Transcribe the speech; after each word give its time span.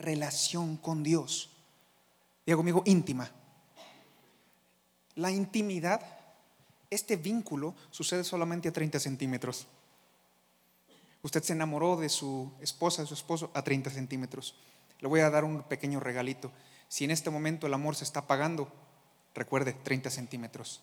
relación 0.00 0.76
con 0.76 1.02
Dios. 1.02 1.50
Diga 2.44 2.56
conmigo, 2.56 2.82
íntima. 2.86 3.30
La 5.14 5.30
intimidad, 5.30 6.00
este 6.88 7.16
vínculo 7.16 7.74
sucede 7.90 8.24
solamente 8.24 8.68
a 8.68 8.72
30 8.72 8.98
centímetros. 8.98 9.66
Usted 11.22 11.42
se 11.42 11.52
enamoró 11.52 11.96
de 11.96 12.08
su 12.08 12.50
esposa, 12.60 13.02
de 13.02 13.08
su 13.08 13.14
esposo, 13.14 13.50
a 13.54 13.62
30 13.62 13.90
centímetros. 13.90 14.54
Le 15.00 15.08
voy 15.08 15.20
a 15.20 15.30
dar 15.30 15.44
un 15.44 15.62
pequeño 15.62 16.00
regalito. 16.00 16.50
Si 16.88 17.04
en 17.04 17.10
este 17.10 17.30
momento 17.30 17.66
el 17.66 17.74
amor 17.74 17.94
se 17.94 18.04
está 18.04 18.20
apagando, 18.20 18.72
recuerde, 19.34 19.74
30 19.74 20.10
centímetros. 20.10 20.80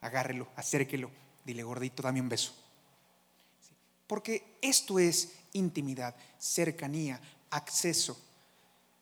Agárrelo, 0.00 0.48
acérquelo, 0.56 1.10
dile 1.44 1.62
gordito, 1.62 2.02
dame 2.02 2.20
un 2.20 2.28
beso. 2.28 2.52
Porque 4.06 4.56
esto 4.62 4.98
es 4.98 5.34
intimidad, 5.52 6.14
cercanía, 6.38 7.20
acceso. 7.50 8.18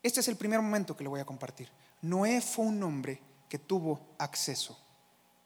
Este 0.03 0.21
es 0.21 0.29
el 0.29 0.37
primer 0.37 0.61
momento 0.61 0.97
que 0.97 1.05
le 1.05 1.11
voy 1.11 1.21
a 1.21 1.25
compartir. 1.25 1.69
Noé 2.03 2.41
fue 2.41 2.67
un 2.67 2.83
hombre 2.83 3.21
que 3.49 3.59
tuvo 3.59 4.01
acceso 4.19 4.79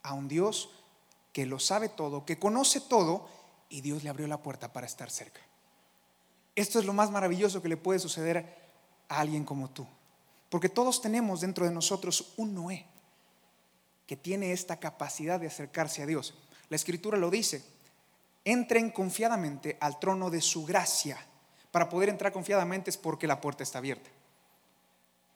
a 0.03 0.15
un 0.15 0.29
Dios 0.29 0.71
que 1.33 1.47
lo 1.47 1.59
sabe 1.59 1.89
todo, 1.89 2.25
que 2.25 2.39
conoce 2.39 2.81
todo 2.81 3.29
y 3.69 3.81
Dios 3.81 4.03
le 4.03 4.11
abrió 4.11 4.27
la 4.27 4.43
puerta 4.43 4.73
para 4.73 4.87
estar 4.87 5.11
cerca. 5.11 5.41
Esto 6.57 6.79
es 6.79 6.85
lo 6.85 6.93
más 6.93 7.11
maravilloso 7.11 7.63
que 7.63 7.69
le 7.69 7.77
puede 7.77 8.01
suceder 8.01 8.59
a 9.09 9.21
alguien 9.21 9.45
como 9.45 9.71
tú. 9.71 9.87
Porque 10.49 10.69
todos 10.69 11.01
tenemos 11.01 11.41
dentro 11.41 11.65
de 11.65 11.71
nosotros 11.71 12.35
un 12.37 12.55
Noé 12.55 12.87
que 14.07 14.17
tiene 14.17 14.53
esta 14.53 14.81
capacidad 14.81 15.39
de 15.39 15.47
acercarse 15.47 16.03
a 16.03 16.07
Dios. 16.07 16.35
La 16.69 16.75
escritura 16.75 17.17
lo 17.17 17.31
dice, 17.31 17.65
entren 18.45 18.91
confiadamente 18.91 19.79
al 19.81 20.01
trono 20.01 20.31
de 20.31 20.41
su 20.41 20.67
gracia. 20.67 21.25
Para 21.71 21.89
poder 21.89 22.09
entrar 22.09 22.33
confiadamente 22.33 22.91
es 22.91 22.97
porque 22.97 23.27
la 23.27 23.41
puerta 23.41 23.63
está 23.63 23.79
abierta. 23.79 24.11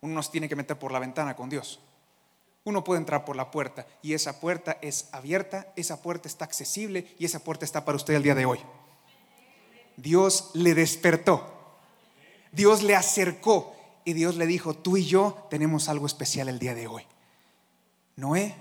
Uno 0.00 0.14
nos 0.14 0.30
tiene 0.30 0.48
que 0.48 0.56
meter 0.56 0.78
por 0.78 0.92
la 0.92 0.98
ventana 0.98 1.36
con 1.36 1.48
Dios. 1.48 1.80
Uno 2.64 2.82
puede 2.82 2.98
entrar 2.98 3.24
por 3.24 3.36
la 3.36 3.50
puerta 3.50 3.86
y 4.02 4.14
esa 4.14 4.40
puerta 4.40 4.78
es 4.80 5.08
abierta, 5.12 5.72
esa 5.76 6.00
puerta 6.02 6.28
está 6.28 6.44
accesible 6.44 7.14
y 7.18 7.26
esa 7.26 7.38
puerta 7.38 7.64
está 7.64 7.84
para 7.84 7.96
usted 7.96 8.14
el 8.14 8.22
día 8.22 8.34
de 8.34 8.46
hoy. 8.46 8.58
Dios 9.96 10.50
le 10.54 10.74
despertó, 10.74 11.78
Dios 12.52 12.82
le 12.82 12.96
acercó 12.96 13.76
y 14.04 14.14
Dios 14.14 14.36
le 14.36 14.46
dijo, 14.46 14.74
tú 14.74 14.96
y 14.96 15.04
yo 15.04 15.46
tenemos 15.50 15.88
algo 15.88 16.06
especial 16.06 16.48
el 16.48 16.58
día 16.58 16.74
de 16.74 16.86
hoy. 16.86 17.06
Noé 18.16 18.54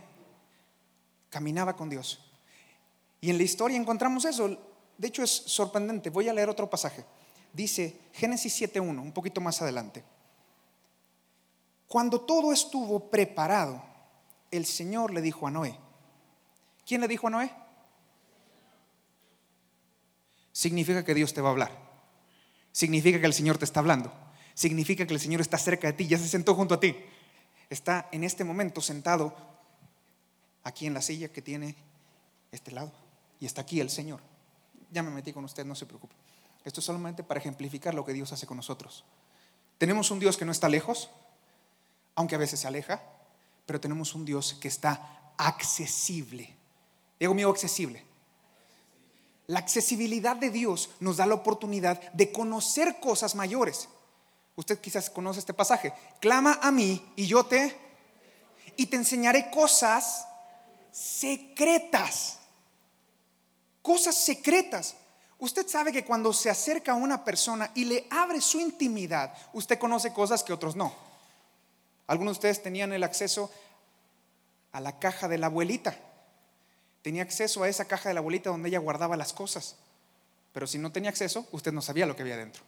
caminaba 1.29 1.75
con 1.75 1.89
Dios. 1.89 2.19
Y 3.21 3.29
en 3.29 3.37
la 3.37 3.43
historia 3.43 3.77
encontramos 3.77 4.25
eso. 4.25 4.57
De 4.97 5.07
hecho 5.07 5.23
es 5.23 5.31
sorprendente. 5.31 6.09
Voy 6.09 6.27
a 6.27 6.33
leer 6.33 6.49
otro 6.49 6.69
pasaje. 6.69 7.05
Dice 7.53 7.99
Génesis 8.13 8.59
7.1, 8.61 8.99
un 8.99 9.11
poquito 9.11 9.39
más 9.39 9.61
adelante. 9.61 10.03
Cuando 11.87 12.21
todo 12.21 12.51
estuvo 12.51 13.11
preparado, 13.11 13.83
el 14.49 14.65
Señor 14.65 15.13
le 15.13 15.21
dijo 15.21 15.45
a 15.45 15.51
Noé. 15.51 15.77
¿Quién 16.85 17.01
le 17.01 17.07
dijo 17.07 17.27
a 17.27 17.29
Noé? 17.29 17.51
Significa 20.51 21.05
que 21.05 21.13
Dios 21.13 21.33
te 21.33 21.41
va 21.41 21.49
a 21.49 21.51
hablar. 21.51 21.71
Significa 22.71 23.19
que 23.19 23.27
el 23.27 23.33
Señor 23.33 23.59
te 23.59 23.65
está 23.65 23.79
hablando. 23.79 24.11
Significa 24.55 25.05
que 25.05 25.13
el 25.13 25.19
Señor 25.19 25.41
está 25.41 25.59
cerca 25.59 25.87
de 25.87 25.93
ti, 25.93 26.07
ya 26.07 26.17
se 26.17 26.27
sentó 26.27 26.55
junto 26.55 26.73
a 26.73 26.79
ti. 26.79 26.95
Está 27.69 28.09
en 28.11 28.23
este 28.23 28.43
momento 28.43 28.81
sentado 28.81 29.35
aquí 30.63 30.87
en 30.87 30.95
la 30.95 31.01
silla 31.01 31.29
que 31.29 31.43
tiene 31.43 31.75
este 32.51 32.71
lado. 32.71 32.91
Y 33.39 33.45
está 33.45 33.61
aquí 33.61 33.79
el 33.79 33.91
Señor. 33.91 34.21
Ya 34.91 35.03
me 35.03 35.11
metí 35.11 35.31
con 35.31 35.45
usted, 35.45 35.65
no 35.65 35.75
se 35.75 35.85
preocupe. 35.85 36.15
Esto 36.63 36.79
es 36.79 36.85
solamente 36.85 37.23
para 37.23 37.39
ejemplificar 37.39 37.93
lo 37.93 38.05
que 38.05 38.13
Dios 38.13 38.31
hace 38.31 38.47
con 38.47 38.57
nosotros. 38.57 39.03
Tenemos 39.77 40.11
un 40.11 40.19
Dios 40.19 40.37
que 40.37 40.45
no 40.45 40.51
está 40.51 40.69
lejos, 40.69 41.09
aunque 42.15 42.35
a 42.35 42.39
veces 42.39 42.61
se 42.61 42.67
aleja, 42.67 43.01
pero 43.65 43.81
tenemos 43.81 44.15
un 44.15 44.25
Dios 44.25 44.53
que 44.55 44.67
está 44.67 45.33
accesible. 45.37 46.55
Digo 47.19 47.33
mío, 47.33 47.49
accesible. 47.49 48.05
La 49.47 49.59
accesibilidad 49.59 50.35
de 50.35 50.49
Dios 50.49 50.89
nos 50.99 51.17
da 51.17 51.25
la 51.25 51.35
oportunidad 51.35 52.11
de 52.13 52.31
conocer 52.31 52.99
cosas 52.99 53.35
mayores. 53.35 53.89
Usted 54.55 54.79
quizás 54.79 55.09
conoce 55.09 55.39
este 55.39 55.53
pasaje. 55.53 55.93
Clama 56.19 56.59
a 56.61 56.71
mí 56.71 57.03
y 57.15 57.25
yo 57.25 57.45
te 57.45 57.77
y 58.77 58.85
te 58.85 58.95
enseñaré 58.95 59.51
cosas 59.51 60.27
secretas. 60.91 62.39
Cosas 63.81 64.15
secretas. 64.15 64.95
Usted 65.43 65.67
sabe 65.67 65.91
que 65.91 66.05
cuando 66.05 66.31
se 66.31 66.49
acerca 66.49 66.93
a 66.93 66.95
una 66.95 67.25
persona 67.25 67.69
y 67.75 67.83
le 67.83 68.07
abre 68.09 68.39
su 68.39 68.61
intimidad, 68.61 69.35
usted 69.51 69.77
conoce 69.77 70.13
cosas 70.13 70.41
que 70.41 70.53
otros 70.53 70.77
no. 70.77 70.95
Algunos 72.07 72.35
de 72.35 72.37
ustedes 72.37 72.63
tenían 72.63 72.93
el 72.93 73.03
acceso 73.03 73.51
a 74.71 74.79
la 74.79 74.99
caja 74.99 75.27
de 75.27 75.37
la 75.37 75.47
abuelita. 75.47 75.97
Tenía 77.01 77.23
acceso 77.23 77.61
a 77.61 77.67
esa 77.67 77.83
caja 77.83 78.07
de 78.07 78.13
la 78.13 78.21
abuelita 78.21 78.51
donde 78.51 78.69
ella 78.69 78.79
guardaba 78.79 79.17
las 79.17 79.33
cosas. 79.33 79.75
Pero 80.53 80.65
si 80.65 80.77
no 80.77 80.93
tenía 80.93 81.09
acceso, 81.09 81.45
usted 81.51 81.73
no 81.73 81.81
sabía 81.81 82.05
lo 82.05 82.15
que 82.15 82.21
había 82.21 82.37
dentro. 82.37 82.63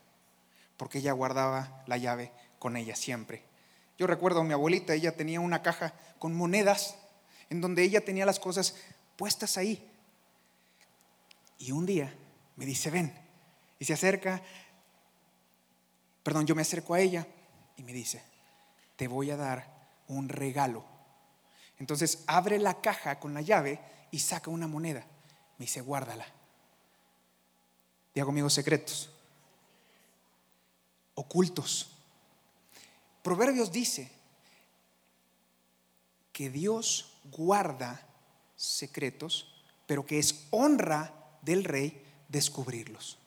Porque 0.75 0.97
ella 0.97 1.13
guardaba 1.13 1.81
la 1.87 1.95
llave 1.95 2.33
con 2.59 2.75
ella 2.75 2.97
siempre. 2.97 3.41
Yo 3.97 4.05
recuerdo 4.05 4.41
a 4.41 4.43
mi 4.43 4.51
abuelita, 4.51 4.93
ella 4.93 5.15
tenía 5.15 5.39
una 5.39 5.61
caja 5.61 5.93
con 6.19 6.35
monedas 6.35 6.95
en 7.49 7.61
donde 7.61 7.83
ella 7.83 8.03
tenía 8.03 8.25
las 8.25 8.41
cosas 8.41 8.75
puestas 9.15 9.55
ahí. 9.55 9.89
Y 11.57 11.71
un 11.71 11.85
día 11.85 12.13
me 12.55 12.65
dice, 12.65 12.89
ven, 12.89 13.13
y 13.79 13.85
se 13.85 13.93
acerca, 13.93 14.41
perdón, 16.23 16.45
yo 16.45 16.55
me 16.55 16.61
acerco 16.61 16.93
a 16.93 16.99
ella 16.99 17.27
y 17.77 17.83
me 17.83 17.93
dice, 17.93 18.23
te 18.95 19.07
voy 19.07 19.31
a 19.31 19.37
dar 19.37 19.87
un 20.07 20.29
regalo. 20.29 20.85
Entonces 21.77 22.23
abre 22.27 22.57
la 22.57 22.79
caja 22.81 23.19
con 23.19 23.33
la 23.33 23.41
llave 23.41 23.79
y 24.11 24.19
saca 24.19 24.49
una 24.49 24.67
moneda. 24.67 25.05
Me 25.57 25.65
dice, 25.65 25.81
guárdala. 25.81 26.25
Digo 28.13 28.29
amigos 28.29 28.53
secretos, 28.53 29.09
ocultos. 31.15 31.91
Proverbios 33.21 33.71
dice 33.71 34.09
que 36.31 36.49
Dios 36.49 37.17
guarda 37.25 38.07
secretos, 38.55 39.65
pero 39.85 40.05
que 40.05 40.19
es 40.19 40.47
honra 40.51 41.13
del 41.41 41.65
rey 41.65 42.04
descubrirlos. 42.35 43.17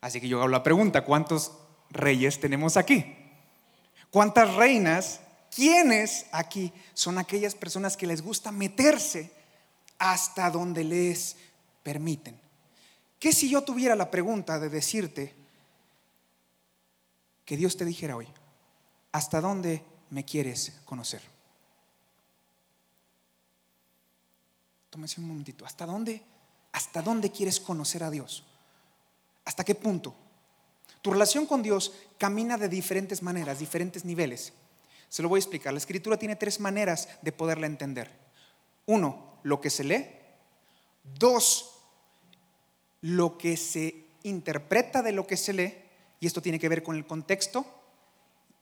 Así 0.00 0.20
que 0.20 0.26
yo 0.26 0.38
hago 0.38 0.48
la 0.48 0.64
pregunta, 0.64 1.04
¿cuántos 1.04 1.52
reyes 1.90 2.40
tenemos 2.40 2.76
aquí? 2.76 3.16
¿Cuántas 4.10 4.56
reinas? 4.56 5.20
¿Quiénes 5.54 6.26
aquí 6.32 6.72
son 6.94 7.18
aquellas 7.18 7.54
personas 7.54 7.96
que 7.96 8.08
les 8.08 8.20
gusta 8.20 8.50
meterse 8.50 9.30
hasta 9.98 10.50
donde 10.50 10.82
les 10.82 11.36
permiten? 11.84 12.36
¿Qué 13.20 13.32
si 13.32 13.48
yo 13.48 13.62
tuviera 13.62 13.94
la 13.94 14.10
pregunta 14.10 14.58
de 14.58 14.68
decirte 14.68 15.32
que 17.44 17.56
Dios 17.56 17.76
te 17.76 17.84
dijera 17.84 18.16
hoy, 18.16 18.26
¿hasta 19.12 19.40
dónde 19.40 19.84
me 20.10 20.24
quieres 20.24 20.80
conocer? 20.84 21.22
Tómese 24.90 25.20
un 25.20 25.28
momentito. 25.28 25.64
¿Hasta 25.64 25.86
dónde? 25.86 26.31
¿Hasta 26.72 27.02
dónde 27.02 27.30
quieres 27.30 27.60
conocer 27.60 28.02
a 28.02 28.10
Dios? 28.10 28.44
¿Hasta 29.44 29.64
qué 29.64 29.74
punto? 29.74 30.14
Tu 31.02 31.10
relación 31.10 31.46
con 31.46 31.62
Dios 31.62 31.92
camina 32.16 32.56
de 32.56 32.68
diferentes 32.68 33.22
maneras, 33.22 33.58
diferentes 33.58 34.04
niveles. 34.04 34.52
Se 35.08 35.22
lo 35.22 35.28
voy 35.28 35.38
a 35.38 35.40
explicar. 35.40 35.72
La 35.72 35.78
escritura 35.78 36.16
tiene 36.16 36.36
tres 36.36 36.60
maneras 36.60 37.08
de 37.20 37.32
poderla 37.32 37.66
entender. 37.66 38.10
Uno, 38.86 39.36
lo 39.42 39.60
que 39.60 39.68
se 39.68 39.84
lee. 39.84 40.06
Dos, 41.18 41.80
lo 43.02 43.36
que 43.36 43.56
se 43.56 44.06
interpreta 44.22 45.02
de 45.02 45.12
lo 45.12 45.26
que 45.26 45.36
se 45.36 45.52
lee. 45.52 45.74
Y 46.20 46.26
esto 46.26 46.40
tiene 46.40 46.58
que 46.58 46.68
ver 46.68 46.82
con 46.82 46.96
el 46.96 47.06
contexto. 47.06 47.66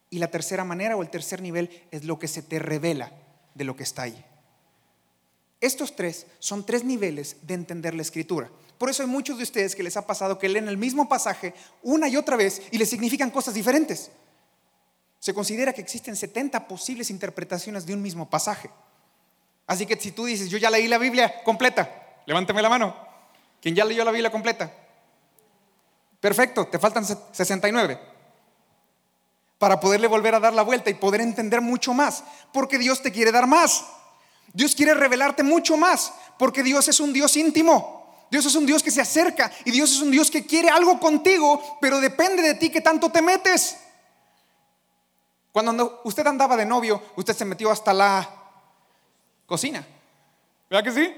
Y 0.08 0.18
la 0.18 0.28
tercera 0.28 0.64
manera 0.64 0.96
o 0.96 1.02
el 1.02 1.10
tercer 1.10 1.42
nivel 1.42 1.86
es 1.90 2.04
lo 2.04 2.18
que 2.18 2.26
se 2.26 2.42
te 2.42 2.58
revela 2.58 3.12
de 3.54 3.64
lo 3.64 3.76
que 3.76 3.84
está 3.84 4.02
ahí. 4.02 4.24
Estos 5.60 5.94
tres 5.94 6.26
son 6.38 6.64
tres 6.64 6.84
niveles 6.84 7.36
de 7.42 7.54
entender 7.54 7.94
la 7.94 8.02
escritura. 8.02 8.50
Por 8.78 8.88
eso 8.88 9.02
hay 9.02 9.08
muchos 9.08 9.36
de 9.36 9.42
ustedes 9.42 9.76
que 9.76 9.82
les 9.82 9.96
ha 9.96 10.06
pasado 10.06 10.38
que 10.38 10.48
leen 10.48 10.68
el 10.68 10.78
mismo 10.78 11.08
pasaje 11.08 11.52
una 11.82 12.08
y 12.08 12.16
otra 12.16 12.36
vez 12.36 12.62
y 12.70 12.78
les 12.78 12.88
significan 12.88 13.30
cosas 13.30 13.52
diferentes. 13.52 14.10
Se 15.18 15.34
considera 15.34 15.74
que 15.74 15.82
existen 15.82 16.16
70 16.16 16.66
posibles 16.66 17.10
interpretaciones 17.10 17.84
de 17.84 17.92
un 17.92 18.00
mismo 18.00 18.30
pasaje. 18.30 18.70
Así 19.66 19.84
que 19.84 19.96
si 19.96 20.12
tú 20.12 20.24
dices, 20.24 20.48
yo 20.48 20.56
ya 20.56 20.70
leí 20.70 20.88
la 20.88 20.96
Biblia 20.96 21.42
completa, 21.44 22.22
levántame 22.24 22.62
la 22.62 22.70
mano. 22.70 22.96
¿Quién 23.60 23.74
ya 23.74 23.84
leyó 23.84 24.02
la 24.02 24.12
Biblia 24.12 24.32
completa? 24.32 24.72
Perfecto, 26.18 26.66
te 26.66 26.78
faltan 26.78 27.04
69 27.04 28.00
para 29.58 29.78
poderle 29.78 30.06
volver 30.06 30.34
a 30.34 30.40
dar 30.40 30.54
la 30.54 30.62
vuelta 30.62 30.88
y 30.88 30.94
poder 30.94 31.20
entender 31.20 31.60
mucho 31.60 31.92
más, 31.92 32.24
porque 32.50 32.78
Dios 32.78 33.02
te 33.02 33.12
quiere 33.12 33.30
dar 33.30 33.46
más. 33.46 33.84
Dios 34.52 34.74
quiere 34.74 34.94
revelarte 34.94 35.42
mucho 35.42 35.76
más, 35.76 36.12
porque 36.38 36.62
Dios 36.62 36.88
es 36.88 37.00
un 37.00 37.12
Dios 37.12 37.36
íntimo. 37.36 38.00
Dios 38.30 38.46
es 38.46 38.54
un 38.54 38.64
Dios 38.64 38.82
que 38.82 38.92
se 38.92 39.00
acerca 39.00 39.50
y 39.64 39.72
Dios 39.72 39.90
es 39.90 40.00
un 40.00 40.10
Dios 40.10 40.30
que 40.30 40.46
quiere 40.46 40.70
algo 40.70 41.00
contigo, 41.00 41.78
pero 41.80 42.00
depende 42.00 42.42
de 42.42 42.54
ti 42.54 42.70
que 42.70 42.80
tanto 42.80 43.10
te 43.10 43.20
metes. 43.20 43.76
Cuando 45.52 46.00
usted 46.04 46.26
andaba 46.26 46.56
de 46.56 46.64
novio, 46.64 47.02
usted 47.16 47.36
se 47.36 47.44
metió 47.44 47.72
hasta 47.72 47.92
la 47.92 48.28
cocina. 49.46 49.84
¿Verdad 50.68 50.84
que 50.84 50.92
sí? 50.92 51.14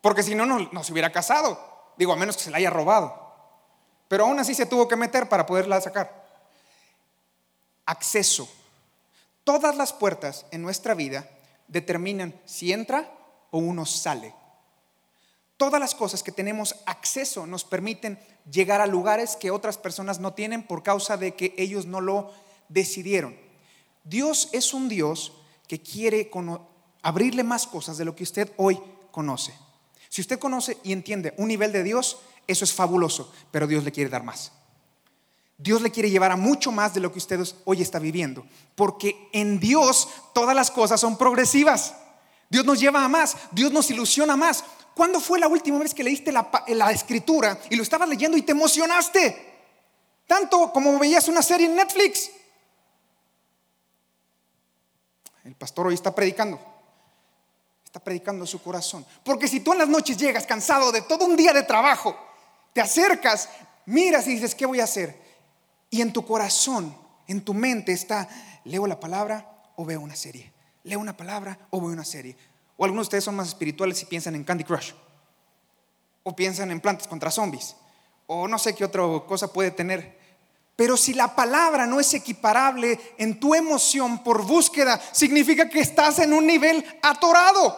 Porque 0.00 0.22
si 0.22 0.34
no, 0.34 0.46
no, 0.46 0.84
se 0.84 0.92
hubiera 0.92 1.12
casado. 1.12 1.92
Digo, 1.98 2.12
a 2.12 2.16
menos 2.16 2.36
que 2.36 2.44
se 2.44 2.50
la 2.50 2.56
haya 2.56 2.70
robado. 2.70 3.22
Pero 4.08 4.24
aún 4.24 4.38
así 4.38 4.54
se 4.54 4.64
tuvo 4.64 4.88
que 4.88 4.96
meter 4.96 5.28
para 5.28 5.44
poderla 5.44 5.80
sacar. 5.80 6.24
Acceso. 7.84 8.48
Todas 9.44 9.76
las 9.76 9.92
puertas 9.92 10.46
en 10.50 10.62
nuestra 10.62 10.94
vida 10.94 11.28
determinan 11.68 12.38
si 12.44 12.72
entra 12.72 13.12
o 13.50 13.58
uno 13.58 13.86
sale. 13.86 14.34
Todas 15.56 15.80
las 15.80 15.94
cosas 15.94 16.22
que 16.22 16.32
tenemos 16.32 16.76
acceso 16.84 17.46
nos 17.46 17.64
permiten 17.64 18.18
llegar 18.50 18.80
a 18.80 18.86
lugares 18.86 19.36
que 19.36 19.50
otras 19.50 19.78
personas 19.78 20.20
no 20.20 20.34
tienen 20.34 20.62
por 20.62 20.82
causa 20.82 21.16
de 21.16 21.34
que 21.34 21.54
ellos 21.56 21.86
no 21.86 22.00
lo 22.00 22.32
decidieron. 22.68 23.36
Dios 24.04 24.50
es 24.52 24.74
un 24.74 24.88
Dios 24.88 25.32
que 25.66 25.80
quiere 25.80 26.30
abrirle 27.02 27.42
más 27.42 27.66
cosas 27.66 27.96
de 27.96 28.04
lo 28.04 28.14
que 28.14 28.24
usted 28.24 28.52
hoy 28.56 28.78
conoce. 29.10 29.54
Si 30.08 30.20
usted 30.20 30.38
conoce 30.38 30.76
y 30.84 30.92
entiende 30.92 31.34
un 31.38 31.48
nivel 31.48 31.72
de 31.72 31.82
Dios, 31.82 32.18
eso 32.46 32.64
es 32.64 32.72
fabuloso, 32.72 33.32
pero 33.50 33.66
Dios 33.66 33.82
le 33.82 33.92
quiere 33.92 34.10
dar 34.10 34.22
más. 34.22 34.52
Dios 35.58 35.80
le 35.80 35.90
quiere 35.90 36.10
llevar 36.10 36.32
a 36.32 36.36
mucho 36.36 36.70
más 36.70 36.92
de 36.92 37.00
lo 37.00 37.10
que 37.10 37.18
usted 37.18 37.40
hoy 37.64 37.80
está 37.80 37.98
viviendo, 37.98 38.44
porque 38.74 39.28
en 39.32 39.58
Dios 39.58 40.08
todas 40.34 40.54
las 40.54 40.70
cosas 40.70 41.00
son 41.00 41.16
progresivas. 41.16 41.94
Dios 42.48 42.64
nos 42.64 42.78
lleva 42.78 43.04
a 43.04 43.08
más, 43.08 43.36
Dios 43.52 43.72
nos 43.72 43.90
ilusiona 43.90 44.36
más. 44.36 44.62
¿Cuándo 44.94 45.20
fue 45.20 45.38
la 45.38 45.48
última 45.48 45.78
vez 45.78 45.94
que 45.94 46.04
leíste 46.04 46.30
la, 46.30 46.50
la 46.68 46.90
escritura 46.92 47.58
y 47.70 47.76
lo 47.76 47.82
estabas 47.82 48.08
leyendo 48.08 48.36
y 48.36 48.42
te 48.42 48.52
emocionaste? 48.52 49.54
Tanto 50.26 50.72
como 50.72 50.98
veías 50.98 51.28
una 51.28 51.42
serie 51.42 51.66
en 51.66 51.74
Netflix. 51.76 52.30
El 55.44 55.54
pastor 55.54 55.86
hoy 55.86 55.94
está 55.94 56.14
predicando. 56.14 56.60
Está 57.84 58.00
predicando 58.00 58.46
su 58.46 58.60
corazón. 58.62 59.06
Porque 59.24 59.48
si 59.48 59.60
tú 59.60 59.72
en 59.72 59.78
las 59.78 59.88
noches 59.88 60.16
llegas 60.16 60.46
cansado 60.46 60.92
de 60.92 61.02
todo 61.02 61.24
un 61.24 61.36
día 61.36 61.52
de 61.52 61.62
trabajo, 61.62 62.16
te 62.72 62.80
acercas, 62.80 63.48
miras 63.86 64.26
y 64.26 64.34
dices, 64.34 64.54
¿qué 64.54 64.66
voy 64.66 64.80
a 64.80 64.84
hacer? 64.84 65.25
Y 65.96 66.02
en 66.02 66.12
tu 66.12 66.26
corazón, 66.26 66.94
en 67.26 67.40
tu 67.40 67.54
mente 67.54 67.90
está, 67.90 68.28
leo 68.64 68.86
la 68.86 69.00
palabra 69.00 69.62
o 69.76 69.86
veo 69.86 69.98
una 69.98 70.14
serie. 70.14 70.52
Leo 70.84 71.00
una 71.00 71.16
palabra 71.16 71.58
o 71.70 71.80
veo 71.80 71.88
una 71.88 72.04
serie. 72.04 72.36
O 72.76 72.84
algunos 72.84 73.04
de 73.04 73.06
ustedes 73.06 73.24
son 73.24 73.34
más 73.34 73.48
espirituales 73.48 74.02
y 74.02 74.04
piensan 74.04 74.34
en 74.34 74.44
Candy 74.44 74.62
Crush. 74.62 74.92
O 76.22 76.36
piensan 76.36 76.70
en 76.70 76.82
plantas 76.82 77.08
contra 77.08 77.30
zombies. 77.30 77.76
O 78.26 78.46
no 78.46 78.58
sé 78.58 78.74
qué 78.74 78.84
otra 78.84 79.04
cosa 79.26 79.50
puede 79.50 79.70
tener 79.70 80.26
pero 80.76 80.98
si 80.98 81.14
la 81.14 81.34
palabra 81.34 81.86
no 81.86 81.98
es 81.98 82.12
equiparable 82.12 83.00
en 83.16 83.40
tu 83.40 83.54
emoción 83.54 84.22
por 84.22 84.44
búsqueda, 84.44 85.00
significa 85.10 85.70
que 85.70 85.80
estás 85.80 86.18
en 86.18 86.34
un 86.34 86.46
nivel 86.46 86.84
atorado. 87.00 87.74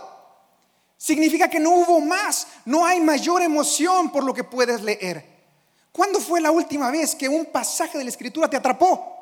Significa 0.96 1.48
que 1.48 1.60
no 1.60 1.70
hubo 1.70 2.00
más, 2.00 2.48
no 2.64 2.84
hay 2.84 2.98
mayor 2.98 3.42
emoción 3.42 4.10
por 4.10 4.24
lo 4.24 4.34
que 4.34 4.42
puedes 4.42 4.82
leer. 4.82 5.38
¿Cuándo 5.98 6.20
fue 6.20 6.40
la 6.40 6.52
última 6.52 6.92
vez 6.92 7.16
que 7.16 7.28
un 7.28 7.46
pasaje 7.46 7.98
de 7.98 8.04
la 8.04 8.10
escritura 8.10 8.48
te 8.48 8.56
atrapó? 8.56 9.16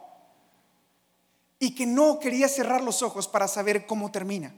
Y 1.59 1.75
que 1.75 1.87
no 1.87 2.19
querías 2.21 2.55
cerrar 2.55 2.83
los 2.83 3.01
ojos 3.01 3.27
para 3.27 3.49
saber 3.49 3.87
cómo 3.87 4.13
termina. 4.13 4.53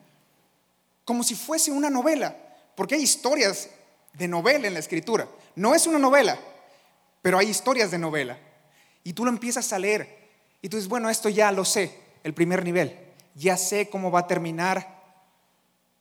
Como 1.05 1.23
si 1.23 1.37
fuese 1.37 1.71
una 1.71 1.91
novela, 1.91 2.35
porque 2.75 2.97
hay 2.97 3.03
historias 3.03 3.69
de 4.15 4.27
novela 4.27 4.67
en 4.67 4.75
la 4.75 4.81
escritura. 4.81 5.29
No 5.55 5.77
es 5.77 5.87
una 5.87 6.01
novela, 6.01 6.37
pero 7.23 7.39
hay 7.39 7.51
historias 7.51 7.93
de 7.93 7.99
novela. 7.99 8.37
Y 9.05 9.13
tú 9.13 9.25
lo 9.25 9.31
empiezas 9.31 9.73
a 9.73 9.79
leer. 9.79 10.29
Y 10.61 10.69
tú 10.69 10.77
dices, 10.77 10.89
bueno, 10.89 11.09
esto 11.11 11.29
ya 11.29 11.53
lo 11.53 11.65
sé, 11.65 12.01
el 12.25 12.35
primer 12.35 12.65
nivel. 12.65 12.99
Ya 13.37 13.57
sé 13.57 13.89
cómo 13.89 14.11
va 14.11 14.19
a 14.19 14.27
terminar 14.27 15.05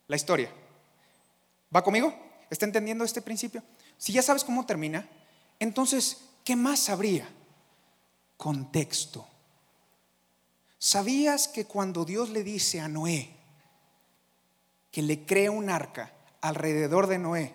la 0.08 0.16
historia. 0.16 0.52
¿Va 1.76 1.84
conmigo? 1.84 2.12
¿Está 2.50 2.66
entendiendo 2.66 3.04
este 3.04 3.22
principio? 3.22 3.62
Si 4.00 4.14
ya 4.14 4.24
sabes 4.24 4.44
cómo 4.44 4.66
termina, 4.66 5.08
entonces, 5.60 6.18
¿qué 6.44 6.56
más 6.56 6.90
habría? 6.90 7.28
Contexto. 8.38 9.28
¿Sabías 10.78 11.48
que 11.48 11.66
cuando 11.66 12.06
Dios 12.06 12.30
le 12.30 12.44
dice 12.44 12.80
a 12.80 12.88
Noé 12.88 13.36
que 14.92 15.02
le 15.02 15.26
cree 15.26 15.50
un 15.50 15.70
arca 15.70 16.14
alrededor 16.42 17.08
de 17.08 17.18
Noé, 17.18 17.54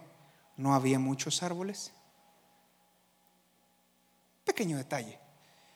no 0.56 0.74
había 0.74 0.98
muchos 0.98 1.42
árboles? 1.42 1.92
Pequeño 4.44 4.76
detalle. 4.76 5.18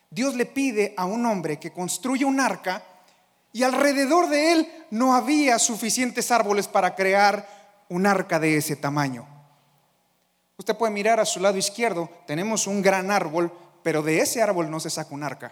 Dios 0.09 0.35
le 0.35 0.45
pide 0.45 0.93
a 0.97 1.05
un 1.05 1.25
hombre 1.25 1.59
que 1.59 1.71
construya 1.71 2.27
un 2.27 2.39
arca 2.39 2.83
y 3.53 3.63
alrededor 3.63 4.29
de 4.29 4.51
él 4.51 4.85
no 4.91 5.15
había 5.15 5.57
suficientes 5.59 6.31
árboles 6.31 6.67
para 6.67 6.95
crear 6.95 7.47
un 7.89 8.05
arca 8.05 8.39
de 8.39 8.57
ese 8.57 8.75
tamaño. 8.75 9.36
Usted 10.57 10.75
puede 10.75 10.91
mirar 10.91 11.19
a 11.19 11.25
su 11.25 11.39
lado 11.39 11.57
izquierdo, 11.57 12.09
tenemos 12.25 12.67
un 12.67 12.81
gran 12.81 13.11
árbol, 13.11 13.51
pero 13.83 14.01
de 14.01 14.19
ese 14.19 14.41
árbol 14.41 14.69
no 14.69 14.79
se 14.79 14.89
saca 14.89 15.13
un 15.13 15.23
arca. 15.23 15.51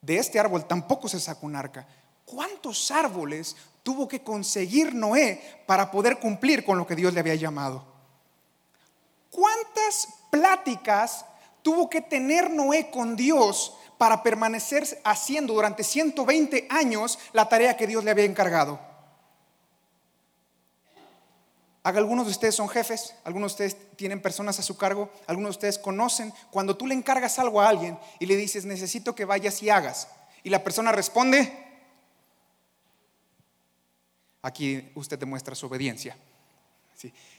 De 0.00 0.18
este 0.18 0.38
árbol 0.38 0.66
tampoco 0.66 1.08
se 1.08 1.18
saca 1.18 1.44
un 1.44 1.56
arca. 1.56 1.86
¿Cuántos 2.24 2.90
árboles 2.90 3.56
tuvo 3.82 4.06
que 4.06 4.22
conseguir 4.22 4.94
Noé 4.94 5.64
para 5.66 5.90
poder 5.90 6.18
cumplir 6.18 6.64
con 6.64 6.78
lo 6.78 6.86
que 6.86 6.96
Dios 6.96 7.12
le 7.12 7.20
había 7.20 7.34
llamado? 7.34 7.84
¿Cuántas 9.30 10.08
pláticas 10.30 11.24
tuvo 11.62 11.90
que 11.90 12.00
tener 12.00 12.50
Noé 12.50 12.90
con 12.90 13.16
Dios 13.16 13.74
para 13.98 14.22
permanecer 14.22 14.86
haciendo 15.04 15.54
durante 15.54 15.82
120 15.82 16.66
años 16.70 17.18
la 17.32 17.48
tarea 17.48 17.76
que 17.76 17.86
Dios 17.86 18.04
le 18.04 18.10
había 18.10 18.24
encargado. 18.24 18.78
Algunos 21.86 22.26
de 22.26 22.32
ustedes 22.32 22.56
son 22.56 22.68
jefes, 22.68 23.14
algunos 23.22 23.52
de 23.52 23.66
ustedes 23.66 23.90
tienen 23.94 24.20
personas 24.20 24.58
a 24.58 24.62
su 24.64 24.76
cargo, 24.76 25.08
algunos 25.28 25.50
de 25.50 25.58
ustedes 25.58 25.78
conocen 25.78 26.32
cuando 26.50 26.76
tú 26.76 26.84
le 26.84 26.94
encargas 26.94 27.38
algo 27.38 27.60
a 27.60 27.68
alguien 27.68 27.96
y 28.18 28.26
le 28.26 28.34
dices, 28.34 28.64
necesito 28.64 29.14
que 29.14 29.24
vayas 29.24 29.62
y 29.62 29.70
hagas. 29.70 30.08
Y 30.42 30.50
la 30.50 30.64
persona 30.64 30.90
responde, 30.90 31.56
aquí 34.42 34.90
usted 34.96 35.16
demuestra 35.16 35.54
su 35.54 35.66
obediencia. 35.66 36.16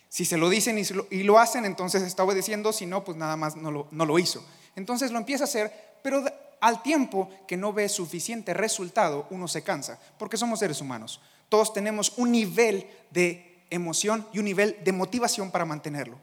Si 0.07 0.23
se 0.23 0.37
lo 0.37 0.49
dicen 0.49 0.77
y 0.77 1.23
lo, 1.23 1.39
hacen, 1.39 1.65
entonces 1.65 2.01
está 2.03 2.23
obedeciendo, 2.23 2.71
si 2.71 2.85
no, 2.85 3.03
pues 3.03 3.17
nada 3.17 3.35
más 3.35 3.57
no 3.57 3.69
lo, 3.69 3.89
no 3.91 4.05
lo 4.05 4.17
hizo. 4.17 4.45
Entonces 4.77 5.11
lo 5.11 5.17
empieza 5.17 5.43
a 5.43 5.47
hacer, 5.47 5.97
pero 6.01 6.23
al 6.61 6.81
tiempo 6.83 7.29
que 7.49 7.57
no 7.57 7.73
ve 7.73 7.89
suficiente 7.89 8.53
resultado, 8.53 9.27
uno 9.29 9.49
se 9.49 9.61
cansa, 9.61 9.99
porque 10.17 10.37
somos 10.37 10.59
seres 10.59 10.79
humanos. 10.79 11.19
Todos 11.49 11.73
tenemos 11.73 12.13
un 12.15 12.31
nivel 12.31 12.87
de 13.11 13.46
emoción 13.69 14.27
y 14.33 14.39
un 14.39 14.45
nivel 14.45 14.77
de 14.83 14.91
motivación 14.91 15.51
para 15.51 15.65
mantenerlo. 15.65 16.17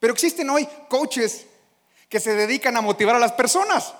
Pero 0.00 0.12
existen 0.12 0.50
hoy 0.50 0.68
coaches 0.88 1.46
que 2.08 2.20
se 2.20 2.34
dedican 2.34 2.76
a 2.76 2.80
motivar 2.80 3.16
a 3.16 3.18
las 3.18 3.32
personas. 3.32 3.94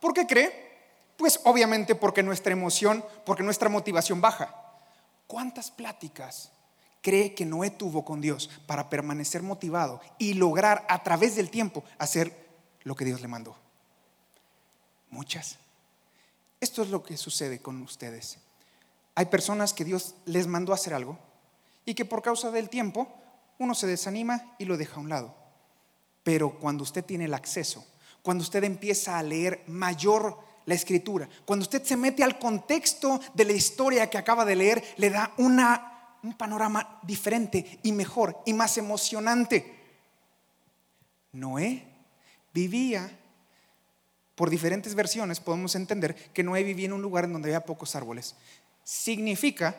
¿Por 0.00 0.14
qué 0.14 0.26
cree? 0.26 0.70
Pues 1.16 1.40
obviamente 1.44 1.94
porque 1.94 2.22
nuestra 2.22 2.52
emoción, 2.52 3.04
porque 3.26 3.42
nuestra 3.42 3.68
motivación 3.68 4.20
baja. 4.20 4.54
¿Cuántas 5.26 5.70
pláticas 5.70 6.50
cree 7.02 7.34
que 7.34 7.44
Noé 7.44 7.70
tuvo 7.70 8.04
con 8.04 8.20
Dios 8.20 8.50
para 8.66 8.88
permanecer 8.88 9.42
motivado 9.42 10.00
y 10.18 10.34
lograr 10.34 10.84
a 10.88 11.02
través 11.02 11.36
del 11.36 11.50
tiempo 11.50 11.84
hacer 11.98 12.48
lo 12.84 12.96
que 12.96 13.04
Dios 13.04 13.20
le 13.20 13.28
mandó? 13.28 13.54
Muchas. 15.10 15.58
Esto 16.60 16.82
es 16.82 16.88
lo 16.88 17.02
que 17.02 17.16
sucede 17.16 17.60
con 17.60 17.80
ustedes. 17.82 18.38
Hay 19.14 19.26
personas 19.26 19.72
que 19.74 19.84
Dios 19.84 20.14
les 20.24 20.46
mandó 20.46 20.72
a 20.72 20.76
hacer 20.76 20.94
algo 20.94 21.18
y 21.84 21.94
que 21.94 22.04
por 22.04 22.22
causa 22.22 22.50
del 22.50 22.68
tiempo 22.68 23.08
uno 23.58 23.74
se 23.74 23.86
desanima 23.86 24.54
y 24.58 24.64
lo 24.64 24.76
deja 24.76 24.96
a 24.96 25.00
un 25.00 25.08
lado. 25.08 25.34
Pero 26.22 26.58
cuando 26.58 26.82
usted 26.82 27.04
tiene 27.04 27.24
el 27.24 27.34
acceso, 27.34 27.86
cuando 28.22 28.42
usted 28.42 28.64
empieza 28.64 29.18
a 29.18 29.22
leer 29.22 29.64
mayor 29.66 30.38
la 30.66 30.74
escritura, 30.74 31.28
cuando 31.44 31.62
usted 31.62 31.82
se 31.82 31.96
mete 31.96 32.22
al 32.22 32.38
contexto 32.38 33.20
de 33.34 33.44
la 33.44 33.52
historia 33.52 34.10
que 34.10 34.18
acaba 34.18 34.44
de 34.44 34.56
leer, 34.56 34.84
le 34.96 35.10
da 35.10 35.32
una 35.38 35.90
un 36.22 36.34
panorama 36.34 37.00
diferente 37.02 37.80
y 37.82 37.92
mejor 37.92 38.42
y 38.44 38.52
más 38.52 38.76
emocionante. 38.78 39.78
Noé 41.32 41.86
vivía, 42.52 43.18
por 44.34 44.50
diferentes 44.50 44.94
versiones 44.94 45.40
podemos 45.40 45.74
entender 45.74 46.14
que 46.32 46.42
Noé 46.42 46.62
vivía 46.62 46.86
en 46.86 46.92
un 46.92 47.02
lugar 47.02 47.24
en 47.24 47.32
donde 47.32 47.48
había 47.48 47.64
pocos 47.64 47.94
árboles. 47.94 48.36
Significa, 48.84 49.76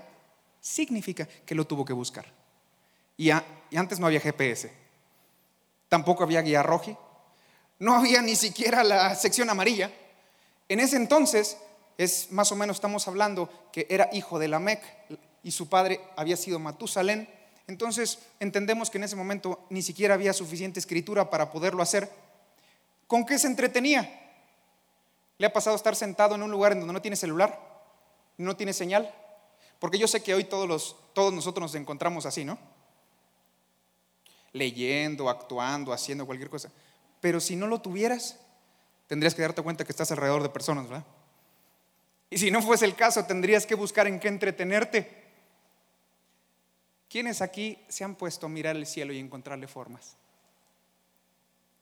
significa 0.62 1.28
que 1.46 1.56
lo 1.56 1.66
tuvo 1.66 1.84
que 1.84 1.92
buscar. 1.92 2.26
Y, 3.18 3.30
antes 3.32 4.00
no 4.00 4.08
había 4.08 4.20
GPS, 4.22 4.72
tampoco 5.90 6.24
había 6.24 6.42
guía 6.42 6.64
roji, 6.64 6.96
no 7.80 7.96
había 7.96 8.22
ni 8.22 8.36
siquiera 8.36 8.84
la 8.84 9.14
sección 9.16 9.50
amarilla. 9.50 9.92
En 10.70 10.80
ese 10.80 10.96
entonces, 10.96 11.58
es 11.98 12.32
más 12.32 12.52
o 12.52 12.56
menos 12.56 12.78
estamos 12.78 13.08
hablando 13.08 13.50
que 13.72 13.88
era 13.90 14.10
hijo 14.14 14.40
de 14.40 14.48
Lamec, 14.48 14.82
y 15.44 15.52
su 15.52 15.68
padre 15.70 16.00
había 16.16 16.38
sido 16.38 16.60
Matusalén. 16.60 17.28
Entonces 17.68 18.20
entendemos 18.40 18.90
que 18.90 18.98
en 18.98 19.06
ese 19.06 19.16
momento 19.16 19.66
ni 19.70 19.82
siquiera 19.82 20.14
había 20.14 20.34
suficiente 20.34 20.80
escritura 20.80 21.30
para 21.30 21.52
poderlo 21.52 21.82
hacer. 21.82 22.10
¿Con 23.08 23.26
qué 23.26 23.40
se 23.40 23.48
entretenía? 23.48 24.20
¿Le 25.38 25.48
ha 25.48 25.54
pasado 25.54 25.76
estar 25.76 25.96
sentado 25.96 26.36
en 26.36 26.44
un 26.44 26.52
lugar 26.52 26.74
en 26.74 26.80
donde 26.80 26.94
no 26.94 27.02
tiene 27.02 27.18
celular? 27.18 27.60
¿No 28.38 28.56
tiene 28.56 28.74
señal? 28.74 29.14
Porque 29.82 29.98
yo 29.98 30.08
sé 30.08 30.22
que 30.22 30.36
hoy 30.36 30.44
todos, 30.44 30.68
los, 30.68 30.96
todos 31.12 31.34
nosotros 31.34 31.64
nos 31.64 31.74
encontramos 31.74 32.28
así, 32.28 32.46
¿no? 32.46 32.60
Leyendo, 34.54 35.28
actuando, 35.28 35.92
haciendo 35.92 36.28
cualquier 36.28 36.52
cosa. 36.52 36.72
Pero 37.20 37.40
si 37.40 37.56
no 37.56 37.66
lo 37.66 37.82
tuvieras, 37.82 38.40
tendrías 39.08 39.34
que 39.34 39.42
darte 39.42 39.64
cuenta 39.64 39.84
que 39.84 39.92
estás 39.92 40.12
alrededor 40.12 40.44
de 40.44 40.50
personas, 40.50 40.88
¿verdad? 40.88 41.04
Y 42.30 42.38
si 42.38 42.52
no 42.52 42.62
fuese 42.62 42.86
el 42.86 42.96
caso, 42.96 43.26
tendrías 43.26 43.66
que 43.66 43.74
buscar 43.74 44.06
en 44.06 44.20
qué 44.20 44.28
entretenerte. 44.28 45.24
¿Quiénes 47.10 47.42
aquí 47.42 47.84
se 47.90 48.04
han 48.04 48.14
puesto 48.14 48.46
a 48.46 48.50
mirar 48.50 48.76
el 48.76 48.86
cielo 48.86 49.14
y 49.14 49.18
encontrarle 49.18 49.68
formas? 49.68 50.16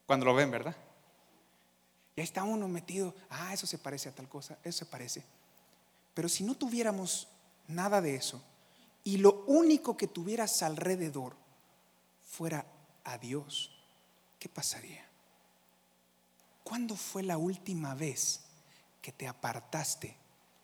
Cuando 0.06 0.26
lo 0.26 0.34
ven, 0.34 0.52
¿verdad? 0.52 0.76
Y 2.16 2.22
ahí 2.22 2.24
está 2.24 2.44
uno 2.44 2.70
metido, 2.70 3.14
ah, 3.30 3.54
eso 3.54 3.68
se 3.68 3.78
parece 3.78 4.08
a 4.08 4.16
tal 4.16 4.30
cosa, 4.30 4.58
eso 4.64 4.78
se 4.78 4.86
parece. 4.86 5.22
Pero 6.14 6.30
si 6.30 6.46
no 6.46 6.56
tuviéramos 6.56 7.28
nada 7.70 8.02
de 8.02 8.16
eso 8.16 8.44
y 9.04 9.18
lo 9.18 9.46
único 9.48 9.96
que 9.96 10.08
tuvieras 10.08 10.62
alrededor 10.62 11.36
fuera 12.24 12.66
a 13.04 13.18
Dios, 13.18 13.72
¿qué 14.38 14.50
pasaría? 14.50 15.06
¿Cuándo 16.64 16.96
fue 16.96 17.24
la 17.24 17.38
última 17.38 17.96
vez 17.96 18.42
que 19.02 19.12
te 19.12 19.28
apartaste 19.28 20.18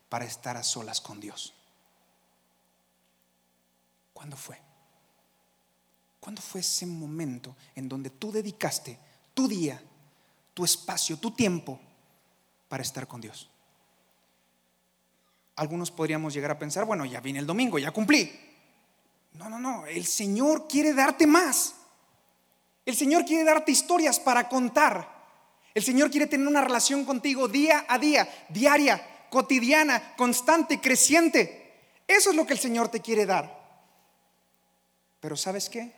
para 0.10 0.26
estar 0.26 0.58
a 0.58 0.64
solas 0.64 1.02
con 1.02 1.20
Dios? 1.20 1.54
¿Cuándo 4.14 4.38
fue? 4.38 4.60
¿Cuándo 6.20 6.42
fue 6.42 6.62
ese 6.62 6.86
momento 6.86 7.56
en 7.76 7.88
donde 7.88 8.10
tú 8.10 8.32
dedicaste 8.32 9.00
tu 9.34 9.48
día, 9.48 9.82
tu 10.54 10.66
espacio, 10.66 11.18
tu 11.18 11.32
tiempo 11.32 11.80
para 12.68 12.84
estar 12.84 13.08
con 13.08 13.22
Dios? 13.22 13.50
Algunos 15.56 15.92
podríamos 15.92 16.34
llegar 16.34 16.52
a 16.52 16.60
pensar, 16.60 16.86
bueno, 16.86 17.06
ya 17.06 17.22
vine 17.22 17.40
el 17.40 17.46
domingo, 17.46 17.80
ya 17.80 17.92
cumplí. 17.92 18.32
No, 19.34 19.50
no, 19.50 19.60
no, 19.60 19.86
el 19.86 20.06
Señor 20.06 20.68
quiere 20.68 20.94
darte 20.94 21.28
más. 21.28 21.76
El 22.86 22.96
Señor 22.96 23.26
quiere 23.26 23.44
darte 23.44 23.72
historias 23.72 24.20
para 24.20 24.48
contar. 24.48 25.14
El 25.74 25.84
Señor 25.84 26.12
quiere 26.12 26.28
tener 26.28 26.48
una 26.48 26.62
relación 26.62 27.04
contigo 27.04 27.48
día 27.48 27.86
a 27.88 27.98
día, 27.98 28.28
diaria, 28.50 29.28
cotidiana, 29.30 30.16
constante, 30.16 30.80
creciente. 30.80 31.74
Eso 32.08 32.30
es 32.30 32.36
lo 32.36 32.46
que 32.46 32.54
el 32.54 32.60
Señor 32.60 32.90
te 32.90 33.02
quiere 33.02 33.26
dar. 33.26 33.66
Pero 35.20 35.36
¿sabes 35.36 35.70
qué? 35.70 35.92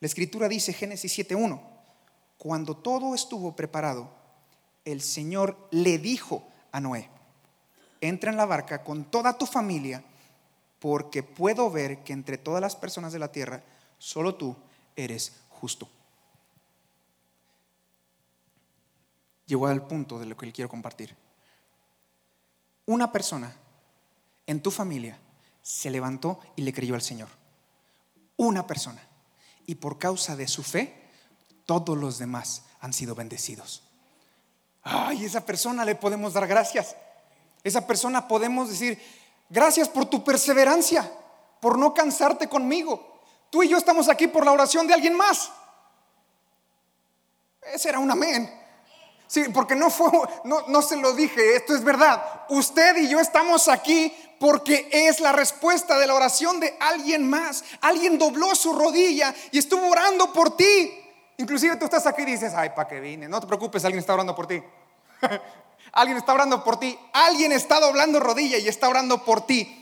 La 0.00 0.06
escritura 0.06 0.48
dice 0.48 0.72
Génesis 0.72 1.18
7.1, 1.18 1.60
cuando 2.38 2.76
todo 2.76 3.14
estuvo 3.14 3.54
preparado, 3.54 4.12
el 4.84 5.00
Señor 5.00 5.68
le 5.70 5.98
dijo 5.98 6.48
a 6.70 6.80
Noé, 6.80 7.08
entra 8.02 8.30
en 8.30 8.36
la 8.36 8.44
barca 8.44 8.82
con 8.84 9.04
toda 9.04 9.38
tu 9.38 9.46
familia, 9.46 10.04
porque 10.78 11.22
puedo 11.22 11.70
ver 11.70 12.02
que 12.02 12.12
entre 12.12 12.36
todas 12.36 12.60
las 12.60 12.76
personas 12.76 13.12
de 13.12 13.20
la 13.20 13.32
tierra, 13.32 13.62
solo 13.96 14.34
tú 14.34 14.54
eres 14.96 15.40
justo. 15.48 15.88
Llegó 19.46 19.68
al 19.68 19.86
punto 19.86 20.18
de 20.18 20.26
lo 20.26 20.36
que 20.36 20.46
le 20.46 20.52
quiero 20.52 20.68
compartir. 20.68 21.16
Una 22.86 23.12
persona 23.12 23.56
en 24.46 24.60
tu 24.60 24.72
familia 24.72 25.18
se 25.62 25.90
levantó 25.90 26.40
y 26.56 26.62
le 26.62 26.72
creyó 26.72 26.96
al 26.96 27.02
Señor. 27.02 27.28
Una 28.36 28.66
persona. 28.66 29.00
Y 29.66 29.76
por 29.76 29.98
causa 29.98 30.34
de 30.34 30.48
su 30.48 30.64
fe, 30.64 31.08
todos 31.64 31.96
los 31.96 32.18
demás 32.18 32.64
han 32.80 32.92
sido 32.92 33.14
bendecidos. 33.14 33.84
Ay, 34.82 35.24
esa 35.24 35.46
persona 35.46 35.84
le 35.84 35.94
podemos 35.94 36.32
dar 36.32 36.48
gracias. 36.48 36.96
Esa 37.64 37.86
persona 37.86 38.26
podemos 38.26 38.68
decir, 38.68 39.00
gracias 39.48 39.88
por 39.88 40.06
tu 40.06 40.24
perseverancia, 40.24 41.10
por 41.60 41.78
no 41.78 41.94
cansarte 41.94 42.48
conmigo. 42.48 43.20
Tú 43.50 43.62
y 43.62 43.68
yo 43.68 43.76
estamos 43.76 44.08
aquí 44.08 44.26
por 44.26 44.44
la 44.44 44.52
oración 44.52 44.86
de 44.86 44.94
alguien 44.94 45.14
más. 45.14 45.50
Ese 47.62 47.90
era 47.90 47.98
un 47.98 48.10
amén. 48.10 48.62
Sí, 49.26 49.44
porque 49.54 49.74
no 49.74 49.88
fue, 49.88 50.10
no, 50.44 50.66
no 50.68 50.82
se 50.82 50.96
lo 50.96 51.14
dije, 51.14 51.56
esto 51.56 51.74
es 51.74 51.82
verdad. 51.82 52.44
Usted 52.50 52.96
y 52.98 53.08
yo 53.08 53.18
estamos 53.18 53.68
aquí 53.68 54.14
porque 54.38 54.88
es 54.90 55.20
la 55.20 55.32
respuesta 55.32 55.98
de 55.98 56.06
la 56.06 56.14
oración 56.14 56.60
de 56.60 56.76
alguien 56.80 57.30
más. 57.30 57.64
Alguien 57.80 58.18
dobló 58.18 58.54
su 58.54 58.72
rodilla 58.74 59.34
y 59.50 59.58
estuvo 59.58 59.88
orando 59.88 60.32
por 60.32 60.56
ti. 60.56 60.98
Inclusive 61.38 61.76
tú 61.76 61.86
estás 61.86 62.06
aquí 62.06 62.22
y 62.22 62.26
dices, 62.26 62.52
ay, 62.54 62.70
¿para 62.70 62.88
qué 62.88 63.00
vine? 63.00 63.28
No 63.28 63.40
te 63.40 63.46
preocupes, 63.46 63.84
alguien 63.84 64.00
está 64.00 64.14
orando 64.14 64.34
por 64.34 64.46
ti. 64.46 64.62
alguien 65.92 66.16
está 66.16 66.34
orando 66.34 66.64
por 66.64 66.78
ti. 66.78 66.98
Alguien 67.12 67.52
está 67.52 67.80
doblando 67.80 68.20
rodilla 68.20 68.58
y 68.58 68.68
está 68.68 68.88
orando 68.88 69.24
por 69.24 69.46
ti. 69.46 69.78